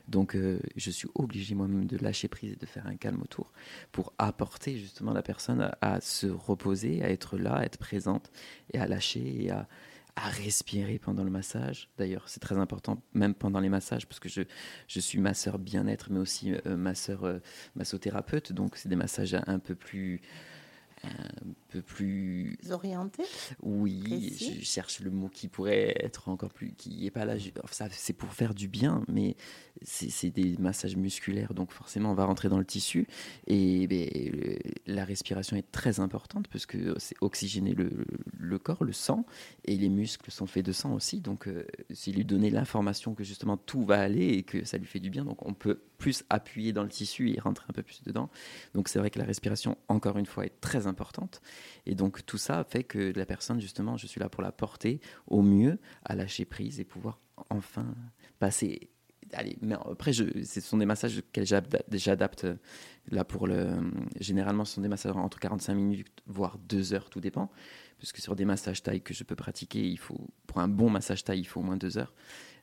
[0.08, 3.52] Donc, euh, je suis obligé moi-même de lâcher prise et de faire un calme autour
[3.92, 8.32] pour apporter justement la personne à, se reposer, à être là, à être présente
[8.74, 9.68] et à lâcher et à,
[10.16, 11.90] à respirer pendant le massage.
[11.98, 14.42] D'ailleurs, c'est très important, même pendant les massages, parce que je,
[14.88, 17.40] je suis masseur bien-être, mais aussi euh, masseur euh,
[17.76, 18.52] massothérapeute.
[18.52, 20.22] Donc, c'est des massages un peu plus.
[21.04, 23.24] Un peu plus orienté
[23.64, 24.58] oui, Précis.
[24.60, 27.36] je cherche le mot qui pourrait être encore plus, qui est pas là.
[27.72, 29.38] ça, c'est pour faire du bien, mais
[29.82, 33.08] c'est des massages musculaires, donc forcément, on va rentrer dans le tissu.
[33.48, 34.10] Et ben,
[34.88, 37.90] la respiration est très importante parce que c'est oxygéner le,
[38.38, 39.26] le corps, le sang,
[39.66, 41.22] et les muscles sont faits de sang aussi.
[41.22, 44.86] Donc, euh, c'est lui donner l'information que justement tout va aller et que ça lui
[44.86, 45.24] fait du bien.
[45.24, 48.32] Donc, on peut plus appuyer dans le tissu et rentrer un peu plus dedans.
[48.74, 51.42] Donc c'est vrai que la respiration, encore une fois, est très importante.
[51.86, 55.02] Et donc tout ça fait que la personne, justement, je suis là pour la porter
[55.28, 57.20] au mieux à lâcher prise et pouvoir
[57.50, 57.86] enfin
[58.40, 58.90] passer.
[59.34, 62.56] Allez, mais après, je, ce sont des massages que j'adapte euh,
[63.12, 63.78] là pour le.
[64.20, 67.52] Généralement, ce sont des massages entre 45 minutes, voire 2 heures, tout dépend.
[68.00, 71.24] Puisque sur des massages taille que je peux pratiquer, il faut, pour un bon massage
[71.24, 72.14] taille, il faut au moins 2 heures.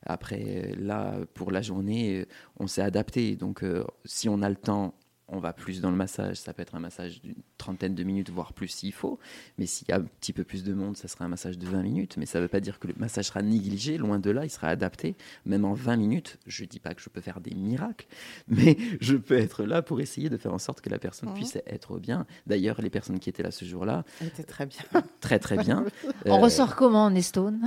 [0.05, 2.25] Après, là, pour la journée, euh,
[2.59, 3.35] on s'est adapté.
[3.35, 4.93] Donc, euh, si on a le temps,
[5.29, 6.37] on va plus dans le massage.
[6.37, 9.19] Ça peut être un massage d'une trentaine de minutes, voire plus s'il faut.
[9.57, 11.67] Mais s'il y a un petit peu plus de monde, ça sera un massage de
[11.67, 12.15] 20 minutes.
[12.17, 13.97] Mais ça ne veut pas dire que le massage sera négligé.
[13.97, 15.15] Loin de là, il sera adapté.
[15.45, 18.07] Même en 20 minutes, je ne dis pas que je peux faire des miracles,
[18.47, 21.57] mais je peux être là pour essayer de faire en sorte que la personne puisse
[21.65, 22.25] être bien.
[22.45, 24.79] D'ailleurs, les personnes qui étaient là ce jour-là étaient très bien.
[25.19, 25.83] Très, très bien.
[26.25, 27.59] On ressort comment en Estone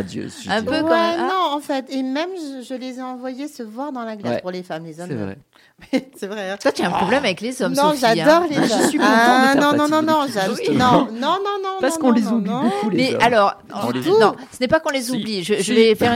[0.00, 0.48] radieuses.
[0.48, 1.90] Un peu ouais, Non, en fait.
[1.90, 2.30] Et même,
[2.62, 4.84] je, les ai envoyées se voir dans la glace pour les femmes.
[4.84, 5.38] Les hommes, c'est vrai.
[6.16, 6.50] c'est vrai.
[6.50, 6.56] Hein.
[6.60, 7.72] Toi, tu as un problème avec les hommes.
[7.74, 7.94] Non, hein.
[7.98, 8.46] j'adore hein.
[8.48, 8.82] les hommes.
[8.82, 12.90] Je suis ah, non, non, non, non, non, Parce qu'on les oublie non, beaucoup.
[12.90, 15.42] Les mais alors, on les non, ce n'est pas qu'on les oublie.
[15.42, 16.12] Je, vais faire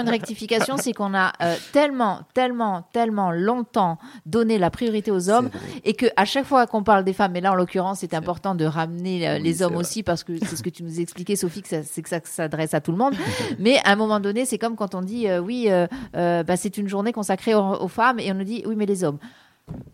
[0.00, 5.50] une, rectification, c'est qu'on a euh, tellement, tellement, tellement longtemps donné la priorité aux hommes
[5.84, 8.64] et qu'à chaque fois qu'on parle des femmes, et là en l'occurrence, c'est important de
[8.64, 11.68] ramener euh, les hommes aussi parce que c'est ce que tu nous expliquais, Sophie, que
[11.68, 13.14] ça s'adresse à tout le monde.
[13.58, 15.68] mais à un moment donné, c'est comme quand on dit euh, oui,
[16.12, 19.18] bah, c'est une journée consacrée aux femmes et on nous dit oui, mais les hommes.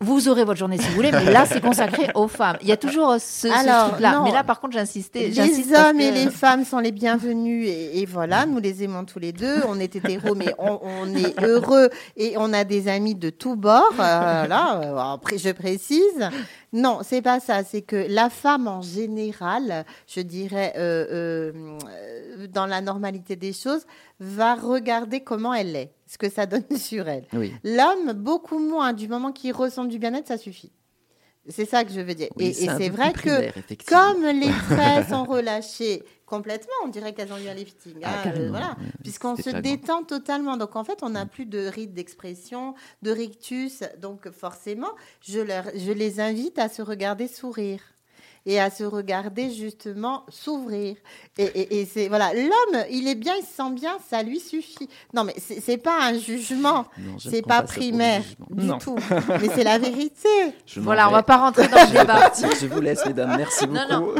[0.01, 2.57] Vous aurez votre journée si vous voulez, mais là, c'est consacré aux femmes.
[2.61, 4.21] Il y a toujours ce, truc-là.
[4.23, 5.29] Mais là, par contre, j'insistais.
[5.29, 7.69] Les hommes et les femmes sont les bienvenus.
[7.69, 9.61] Et, voilà, nous les aimons tous les deux.
[9.67, 13.93] On est hétéros, mais on, est heureux et on a des amis de tous bords.
[13.99, 16.29] Euh, là, euh, je précise.
[16.73, 17.63] Non, c'est pas ça.
[17.63, 23.85] C'est que la femme en général, je dirais, euh, euh, dans la normalité des choses,
[24.19, 27.25] va regarder comment elle est, ce que ça donne sur elle.
[27.63, 28.91] L'homme, beaucoup moins.
[28.91, 30.73] Du moment qu'il ressent du bien-être, ça suffit.
[31.47, 32.29] C'est ça que je veux dire.
[32.37, 33.49] et c'est vrai que
[33.85, 37.95] comme les traits sont relâchés complètement, on dirait qu'elles ont eu un lifting.
[38.03, 38.77] Ah, hein, voilà.
[39.01, 40.55] Puisqu'on se détend totalement.
[40.57, 41.29] Donc en fait, on n'a mm.
[41.29, 43.81] plus de rite d'expression, de rictus.
[43.99, 44.91] Donc forcément,
[45.21, 47.81] je, leur, je les invite à se regarder sourire
[48.45, 50.95] et à se regarder justement s'ouvrir.
[51.37, 54.89] Et, c'est voilà, l'homme, il est bien, il se sent bien, ça lui suffit.
[55.13, 56.85] Non, mais c'est pas un jugement,
[57.17, 58.97] c'est pas, primaire du tout,
[59.29, 60.29] mais c'est la vérité.
[60.77, 62.31] voilà, on va pas rentrer dans le débat.
[62.59, 63.79] Je vous laisse, mesdames, merci beaucoup.
[63.89, 64.15] Non, non.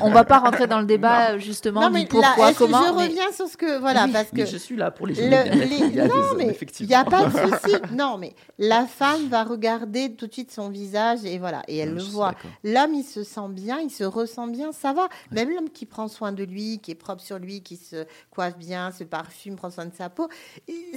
[0.00, 2.86] on va pas rentrer dans le débat justement non, mais pourquoi, comment.
[2.86, 5.94] Je reviens sur ce que voilà, parce que je suis là pour les, le, il
[5.94, 7.76] y a non, mais il n'y a pas de souci.
[7.92, 11.94] Non, mais la femme va regarder tout de suite son visage et voilà, et elle
[11.94, 12.34] le voit.
[12.64, 15.08] L'homme, il se sent bien, il se ressent bien, ça va.
[15.30, 18.56] Même l'homme qui prend soin de lui, qui est propre sur lui, qui se coiffe
[18.56, 20.28] bien, se parfume, prend soin de sa peau,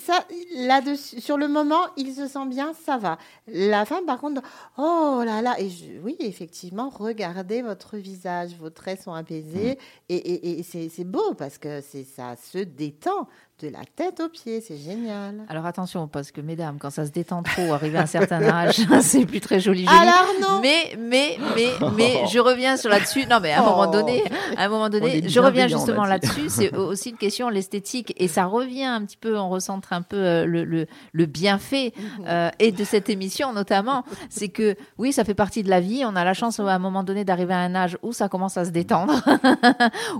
[0.01, 3.17] ça, là-dessus, sur le moment, il se sent bien, ça va.
[3.47, 4.41] La femme, par contre,
[4.77, 5.69] oh là là, et
[6.03, 10.13] oui, effectivement, regardez votre visage, vos traits sont apaisés, mmh.
[10.13, 13.27] et, et c'est beau parce que c'est ça se détend
[13.63, 15.45] de la tête aux pieds, c'est génial.
[15.47, 18.81] Alors attention, parce que mesdames, quand ça se détend trop, arrivé à un certain âge,
[19.01, 19.97] c'est plus très joli, joli.
[19.97, 20.59] Alors non.
[20.61, 23.25] Mais, mais, mais, mais, je reviens sur là-dessus.
[23.25, 23.91] Non, mais à un moment oh.
[23.91, 24.23] donné,
[24.57, 26.49] à un moment donné, je reviens justement là-dessus.
[26.49, 30.17] C'est aussi une question l'esthétique et ça revient un petit peu, on recentre un peu
[30.17, 32.25] euh, le, le, le bienfait mhm.
[32.27, 36.03] euh, et de cette émission notamment, c'est que oui, ça fait partie de la vie.
[36.05, 38.57] On a la chance à un moment donné d'arriver à un âge où ça commence
[38.57, 39.13] à se détendre,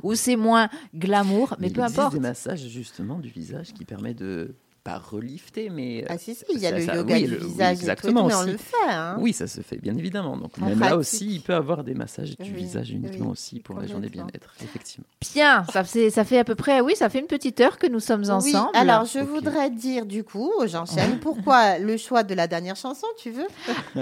[0.03, 2.13] où c'est moins glamour, mais, peu importe.
[2.13, 6.03] des massages justement du visage qui permet de pas relifter, mais.
[6.09, 7.77] Ah, si, si, il y a le yoga du visage.
[7.77, 8.27] exactement.
[8.27, 8.75] mais on le fait.
[8.89, 9.15] Hein.
[9.19, 10.35] Oui, ça se fait, bien évidemment.
[10.35, 13.87] Donc, même là aussi, il peut avoir des massages du visage uniquement aussi pour la
[13.87, 15.05] journée bien-être, effectivement.
[15.33, 17.87] Bien, ça fait, ça fait à peu près, oui, ça fait une petite heure que
[17.87, 18.69] nous sommes ensemble.
[18.73, 23.07] Oui, alors je voudrais dire, du coup, j'enchaîne, pourquoi le choix de la dernière chanson,
[23.17, 23.47] tu veux?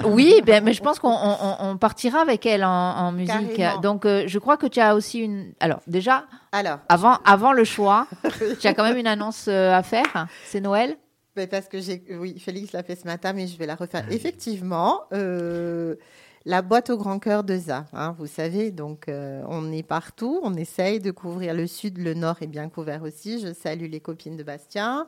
[0.05, 3.61] Oui, ben, mais je pense qu'on partira avec elle en, musique.
[3.83, 5.53] Donc, euh, je crois que tu as aussi une.
[5.59, 6.25] Alors, déjà.
[6.53, 8.07] Alors, avant, avant le choix,
[8.59, 10.27] tu as quand même une annonce euh, à faire.
[10.45, 10.97] C'est Noël?
[11.37, 12.03] Mais Parce que j'ai.
[12.19, 14.03] Oui, Félix l'a fait ce matin, mais je vais la refaire.
[14.11, 15.95] Effectivement, euh,
[16.43, 20.41] la boîte au grand cœur de ZA, hein, vous savez, donc euh, on est partout,
[20.43, 23.39] on essaye de couvrir le sud, le nord est bien couvert aussi.
[23.39, 25.05] Je salue les copines de Bastien.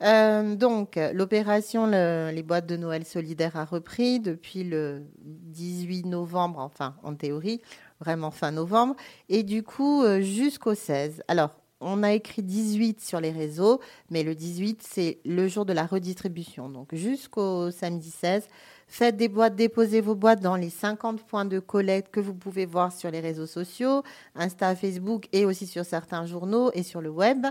[0.00, 7.14] donc, l'opération Les boîtes de Noël solidaires a repris depuis le 18 novembre, enfin, en
[7.14, 7.60] théorie
[8.00, 8.94] vraiment fin novembre,
[9.28, 11.22] et du coup euh, jusqu'au 16.
[11.28, 13.80] Alors, on a écrit 18 sur les réseaux,
[14.10, 16.68] mais le 18, c'est le jour de la redistribution.
[16.68, 18.48] Donc jusqu'au samedi 16,
[18.90, 22.64] Faites des boîtes, déposez vos boîtes dans les 50 points de collecte que vous pouvez
[22.64, 24.02] voir sur les réseaux sociaux,
[24.34, 27.46] Insta, Facebook et aussi sur certains journaux et sur le web.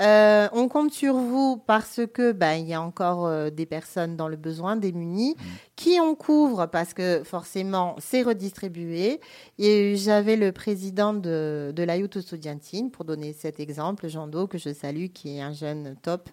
[0.00, 4.16] Euh, on compte sur vous parce que ben, il y a encore euh, des personnes
[4.16, 5.44] dans le besoin, démunies, mmh.
[5.76, 9.20] qui on couvre parce que forcément c'est redistribué.
[9.58, 14.48] Et j'avais le président de, de la Youth Studiantine, pour donner cet exemple, Jean Do,
[14.48, 16.28] que je salue, qui est un jeune top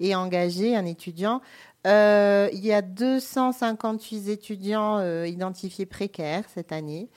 [0.00, 1.42] et engagé, un étudiant.
[1.86, 7.08] Euh, il y a 258 étudiants identifiés précaires cette année.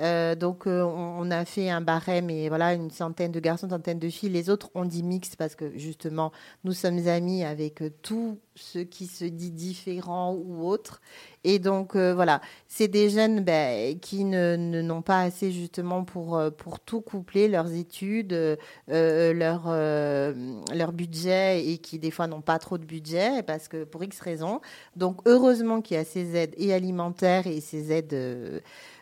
[0.00, 3.72] Euh, donc, euh, on, a fait un barème et voilà, une centaine de garçons, une
[3.72, 4.30] centaine de filles.
[4.30, 6.32] Les autres, on dit mixte parce que justement,
[6.64, 11.00] nous sommes amis avec euh, tout ce qui se dit différent ou autre.
[11.44, 16.80] Et donc, voilà, c'est des jeunes ben, qui ne, n'ont pas assez justement pour, pour
[16.80, 22.84] tout coupler, leurs études, leur, leur budget et qui des fois n'ont pas trop de
[22.84, 24.60] budget parce que pour X raisons.
[24.96, 28.60] Donc, heureusement qu'il y a ces aides et alimentaires et ces aides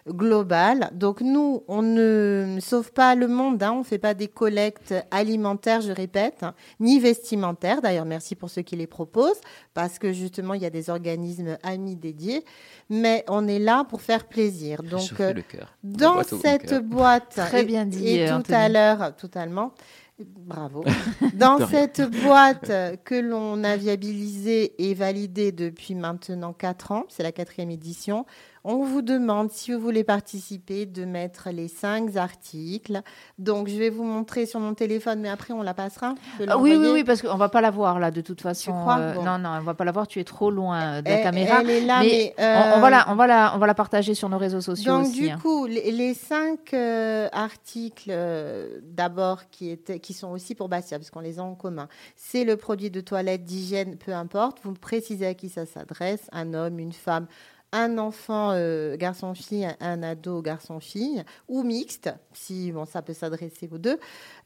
[0.08, 0.90] global.
[0.92, 3.72] Donc nous, on ne sauve pas le monde, hein.
[3.72, 7.82] on ne fait pas des collectes alimentaires, je répète, hein, ni vestimentaires.
[7.82, 9.40] D'ailleurs, merci pour ceux qui les proposent,
[9.74, 12.44] parce que justement, il y a des organismes amis dédiés.
[12.88, 14.82] Mais on est là pour faire plaisir.
[14.82, 15.34] Donc, euh,
[15.82, 19.72] dans cette boîte, très bien dit, et tout à l'heure, totalement.
[20.18, 20.82] Bravo.
[21.34, 22.72] Dans cette boîte
[23.04, 28.24] que l'on a viabilisée et validée depuis maintenant 4 ans, c'est la quatrième édition,
[28.68, 33.00] on vous demande, si vous voulez participer, de mettre les cinq articles.
[33.38, 36.16] Donc, je vais vous montrer sur mon téléphone, mais après, on la passera?
[36.48, 38.72] Ah oui, oui, oui, parce qu'on ne va pas la voir, là, de toute façon.
[38.90, 40.08] Euh, non, non, on ne va pas la voir.
[40.08, 41.60] Tu es trop loin de la caméra.
[41.60, 44.28] Elle est là, mais, on, va la, on, va la, on va la partager sur
[44.28, 45.20] nos réseaux sociaux Donc, aussi.
[45.20, 45.38] du hein.
[45.40, 51.10] coup, les, cinq euh, articles, euh, d'abord, qui, étaient, qui sont aussi pour Bastia, parce
[51.10, 51.86] qu'on les a en commun,
[52.16, 54.58] c'est le produit de toilette, d'hygiène, peu importe.
[54.64, 57.28] Vous précisez à qui ça s'adresse, un homme, une femme,
[57.72, 63.78] un enfant euh, garçon-fille, un ado garçon-fille, ou mixte, si bon, ça peut s'adresser aux
[63.78, 63.98] deux,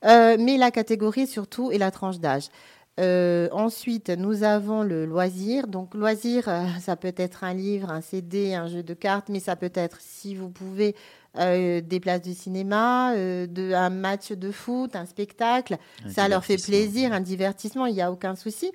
[0.04, 2.48] euh, mais la catégorie surtout est la tranche d'âge.
[2.98, 5.68] Euh, ensuite, nous avons le loisir.
[5.68, 6.50] Donc, loisir,
[6.80, 9.98] ça peut être un livre, un CD, un jeu de cartes, mais ça peut être,
[10.00, 10.94] si vous pouvez,
[11.36, 15.78] des places de cinéma, de, un match de foot, un spectacle.
[16.08, 18.70] ça leur fait plaisir, un divertissement, il n'y a aucun souci.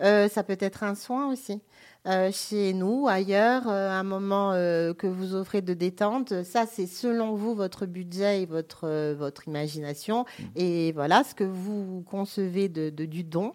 [0.00, 1.62] ça peut être un soin aussi.
[2.06, 6.42] Euh, chez nous, ailleurs, euh, un moment euh, que vous offrez de détente.
[6.44, 10.24] Ça, c'est selon vous, votre budget et votre, votre imagination.
[10.24, 10.44] Mmh.
[10.56, 13.52] Et voilà ce que vous concevez de, du don.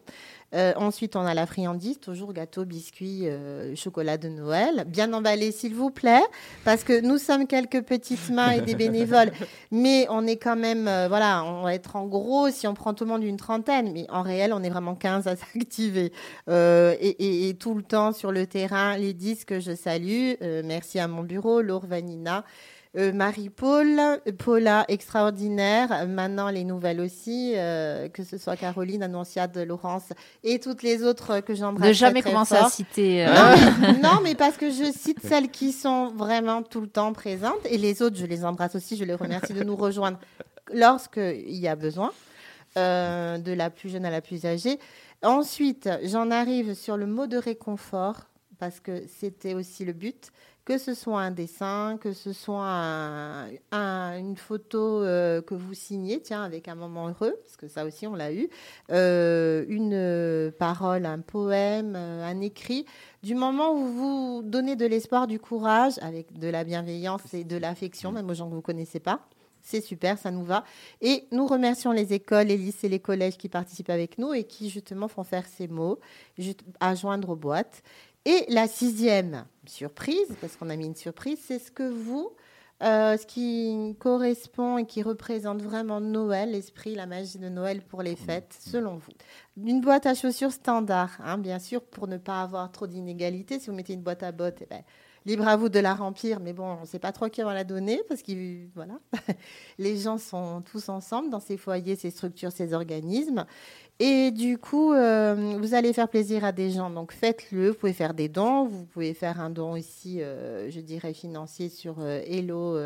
[0.54, 4.86] Euh, ensuite, on a la friandise, toujours gâteau, biscuits, euh, chocolat de Noël.
[4.88, 6.24] Bien emballé, s'il vous plaît,
[6.64, 9.32] parce que nous sommes quelques petites mains et des bénévoles,
[9.72, 12.94] mais on est quand même, euh, voilà, on va être en gros si on prend
[12.94, 16.14] tout le monde une trentaine, mais en réel, on est vraiment 15 à s'activer.
[16.48, 20.34] Et, et, tout le temps sur le terrain, les disques, je salue.
[20.64, 22.46] merci à mon bureau, Laure Vanina.
[22.98, 30.14] Euh, Marie-Paul, Paula extraordinaire, maintenant les nouvelles aussi, euh, que ce soit Caroline, Annonciade, Laurence
[30.44, 31.90] et toutes les autres que j'embrasse.
[31.90, 33.26] Ne jamais commencer à citer.
[33.26, 33.34] Euh,
[34.04, 37.78] non, mais, parce que je cite celles qui sont vraiment tout le temps présentes et
[37.78, 40.20] les autres, je les embrasse aussi, je les remercie de nous rejoindre
[40.74, 42.12] lorsqu'il y a besoin,
[42.78, 44.80] de la plus jeune à la plus âgée.
[45.22, 48.22] Ensuite, j'en arrive sur le mot de réconfort
[48.58, 50.32] parce que c'était aussi le but
[50.66, 52.58] que ce soit un dessin, que ce soit
[53.72, 58.08] une photo euh, que vous signez, tiens, avec un moment heureux, parce que ça aussi
[58.08, 58.50] on l'a eu,
[58.92, 62.86] euh, une parole, un poème, euh, un écrit,
[63.22, 67.58] du moment où vous donnez de l'espoir, du courage, avec de la bienveillance et de
[67.58, 69.22] l'affection, même aux gens que vous ne connaissez pas.
[69.66, 70.64] C'est super, ça nous va.
[71.02, 74.70] Et nous remercions les écoles, les lycées, les collèges qui participent avec nous et qui
[74.70, 76.00] justement font faire ces mots
[76.80, 77.82] à joindre aux boîtes.
[78.26, 82.32] Et la sixième surprise, parce qu'on a mis une surprise, c'est ce que vous,
[82.84, 88.02] euh, ce qui correspond et qui représente vraiment Noël, l'esprit, la magie de Noël pour
[88.02, 89.12] les fêtes, selon vous.
[89.64, 93.60] Une boîte à chaussures standard, hein, bien sûr, pour ne pas avoir trop d'inégalités.
[93.60, 94.82] Si vous mettez une boîte à bottes, eh ben,
[95.26, 97.54] libre à vous de la remplir, mais bon, on ne sait pas trop qui va
[97.54, 98.32] la donner parce que
[98.76, 99.00] voilà,
[99.80, 103.46] les gens sont tous ensemble dans ces foyers, ces structures, ces organismes.
[104.00, 106.90] Et du coup, euh, vous allez faire plaisir à des gens.
[106.90, 107.70] Donc faites-le.
[107.70, 108.66] Vous pouvez faire des dons.
[108.66, 112.78] Vous pouvez faire un don aussi, euh, je dirais, financier sur euh, Hello,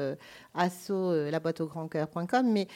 [0.54, 2.52] Asso, la boîte au grand cœur.com.
[2.52, 2.68] Mais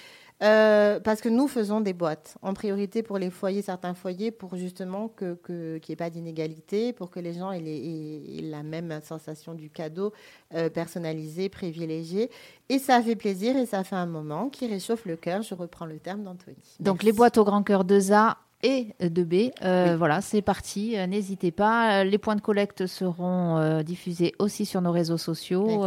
[0.43, 5.07] parce que nous faisons des boîtes en priorité pour les foyers, certains foyers, pour justement
[5.07, 9.53] qu'il que, n'y ait pas d'inégalité, pour que les gens aient, aient, la même sensation
[9.53, 10.13] du cadeau
[10.73, 12.29] personnalisé, privilégié.
[12.69, 15.41] Et ça fait plaisir et ça fait un moment qui réchauffe le cœur.
[15.41, 16.57] Je reprends le terme d'Anthony.
[16.79, 19.51] Donc les boîtes au grand cœur de ZA, et de B.
[19.63, 20.97] Euh, voilà, c'est parti.
[20.97, 22.03] Euh, n'hésitez pas.
[22.03, 25.85] Les points de collecte seront euh, diffusés aussi sur nos réseaux sociaux.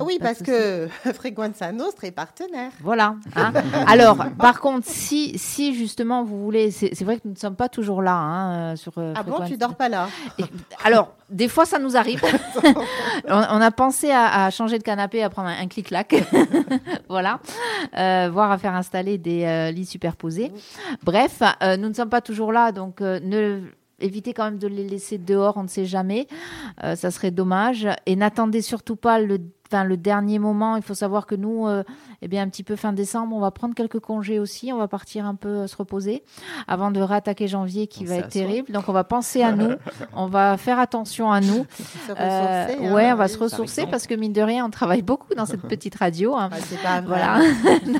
[0.00, 2.70] oui, parce que Frequenza Nostra est partenaire.
[2.80, 3.16] Voilà.
[3.36, 3.52] Hein.
[3.86, 7.68] Alors, par contre, si, si justement vous voulez, c'est vrai que nous ne sommes pas
[7.68, 8.92] toujours là hein, sur.
[8.96, 10.08] ah bon, tu dors pas là
[10.84, 12.22] Alors, des fois, ça nous arrive.
[13.28, 16.14] on, a pensé à, changer de canapé, à prendre un, clic-clac,
[17.08, 17.40] voilà,
[18.30, 20.52] voire à faire installer des lits superposés.
[21.02, 21.42] Bref,
[21.78, 23.62] nous ne sommes pas toujours là, donc euh, ne
[24.00, 26.26] évitez quand même de les laisser dehors, on ne sait jamais.
[26.82, 27.88] Euh, ça serait dommage.
[28.06, 29.38] Et n'attendez surtout pas le
[29.84, 30.76] le dernier moment.
[30.76, 31.82] Il faut savoir que nous, euh,
[32.20, 34.72] eh bien, un petit peu fin décembre, on va prendre quelques congés aussi.
[34.72, 36.22] On va partir un peu euh, se reposer
[36.68, 38.72] avant de réattaquer janvier qui va être terrible.
[38.72, 39.72] Donc, on va penser à nous.
[40.14, 41.66] on va faire attention à nous.
[42.18, 45.34] Euh, hein, ouais, on va se ressourcer parce que mine de rien, on travaille beaucoup
[45.34, 46.34] dans cette petite radio.
[46.36, 46.50] Hein.
[46.68, 47.40] C'est pas Voilà.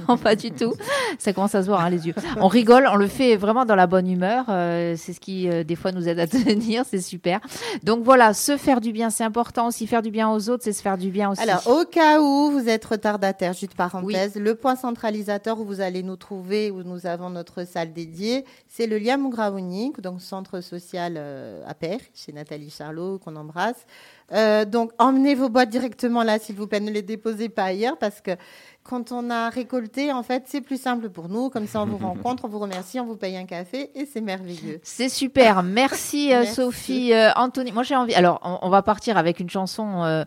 [0.08, 0.74] non, pas du tout.
[1.18, 2.14] Ça commence à se voir hein, les yeux.
[2.36, 4.44] On rigole, on le fait vraiment dans la bonne humeur.
[4.48, 6.84] c'est ce qui des fois nous aide à tenir.
[6.86, 7.40] C'est super.
[7.84, 9.86] Donc voilà, se faire du bien, c'est important aussi.
[9.86, 11.42] Faire du bien aux autres, c'est se faire du bien aussi.
[11.42, 16.02] Alors, au cas où vous êtes retardataire, juste parenthèse, le point centralisateur où vous allez
[16.02, 21.14] nous trouver, où nous avons notre salle dédiée, c'est le Liam Graouni, donc centre social
[21.16, 23.86] euh, à Père, chez Nathalie Charlot, qu'on embrasse.
[24.32, 27.98] Euh, donc, emmenez vos boîtes directement là, s'il vous plaît, ne les déposez pas ailleurs,
[27.98, 28.32] parce que
[28.82, 31.50] quand on a récolté, en fait, c'est plus simple pour nous.
[31.50, 34.20] Comme ça, on vous rencontre, on vous remercie, on vous paye un café et c'est
[34.20, 34.80] merveilleux.
[34.82, 35.62] C'est super.
[35.62, 37.12] Merci, euh, Sophie.
[37.36, 38.14] Anthony, moi j'ai envie.
[38.14, 40.24] Alors, on, va partir avec une chanson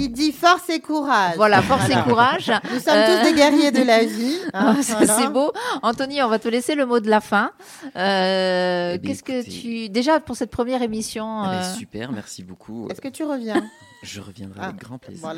[0.00, 1.36] qui dit force et courage.
[1.36, 2.50] Voilà, force et courage.
[2.72, 4.38] Nous sommes tous des guerriers de la vie.
[4.52, 5.52] Hein, c'est beau.
[5.82, 7.52] Anthony, on va te laisser le mot de la fin.
[7.96, 12.88] Euh, eh qu'est-ce que tu déjà pour cette première émission eh euh, Super, merci beaucoup.
[12.90, 13.62] Est-ce que tu reviens?
[14.02, 15.28] Je reviendrai avec ah, grand plaisir.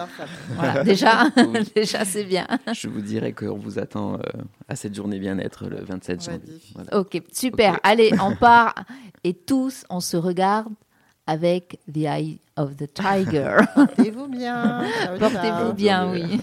[0.54, 1.24] voilà, déjà,
[1.76, 2.46] déjà c'est bien.
[2.72, 4.18] Je vous dirai qu'on vous attend euh,
[4.68, 6.60] à cette journée bien-être le 27 janvier.
[6.92, 7.78] Ok, super.
[7.82, 8.74] Allez, on part
[9.24, 10.72] et tous on se regarde
[11.26, 13.66] avec The Eye of the Tiger.
[13.74, 14.84] Portez-vous bien.
[15.18, 16.40] Portez-vous bien, oui.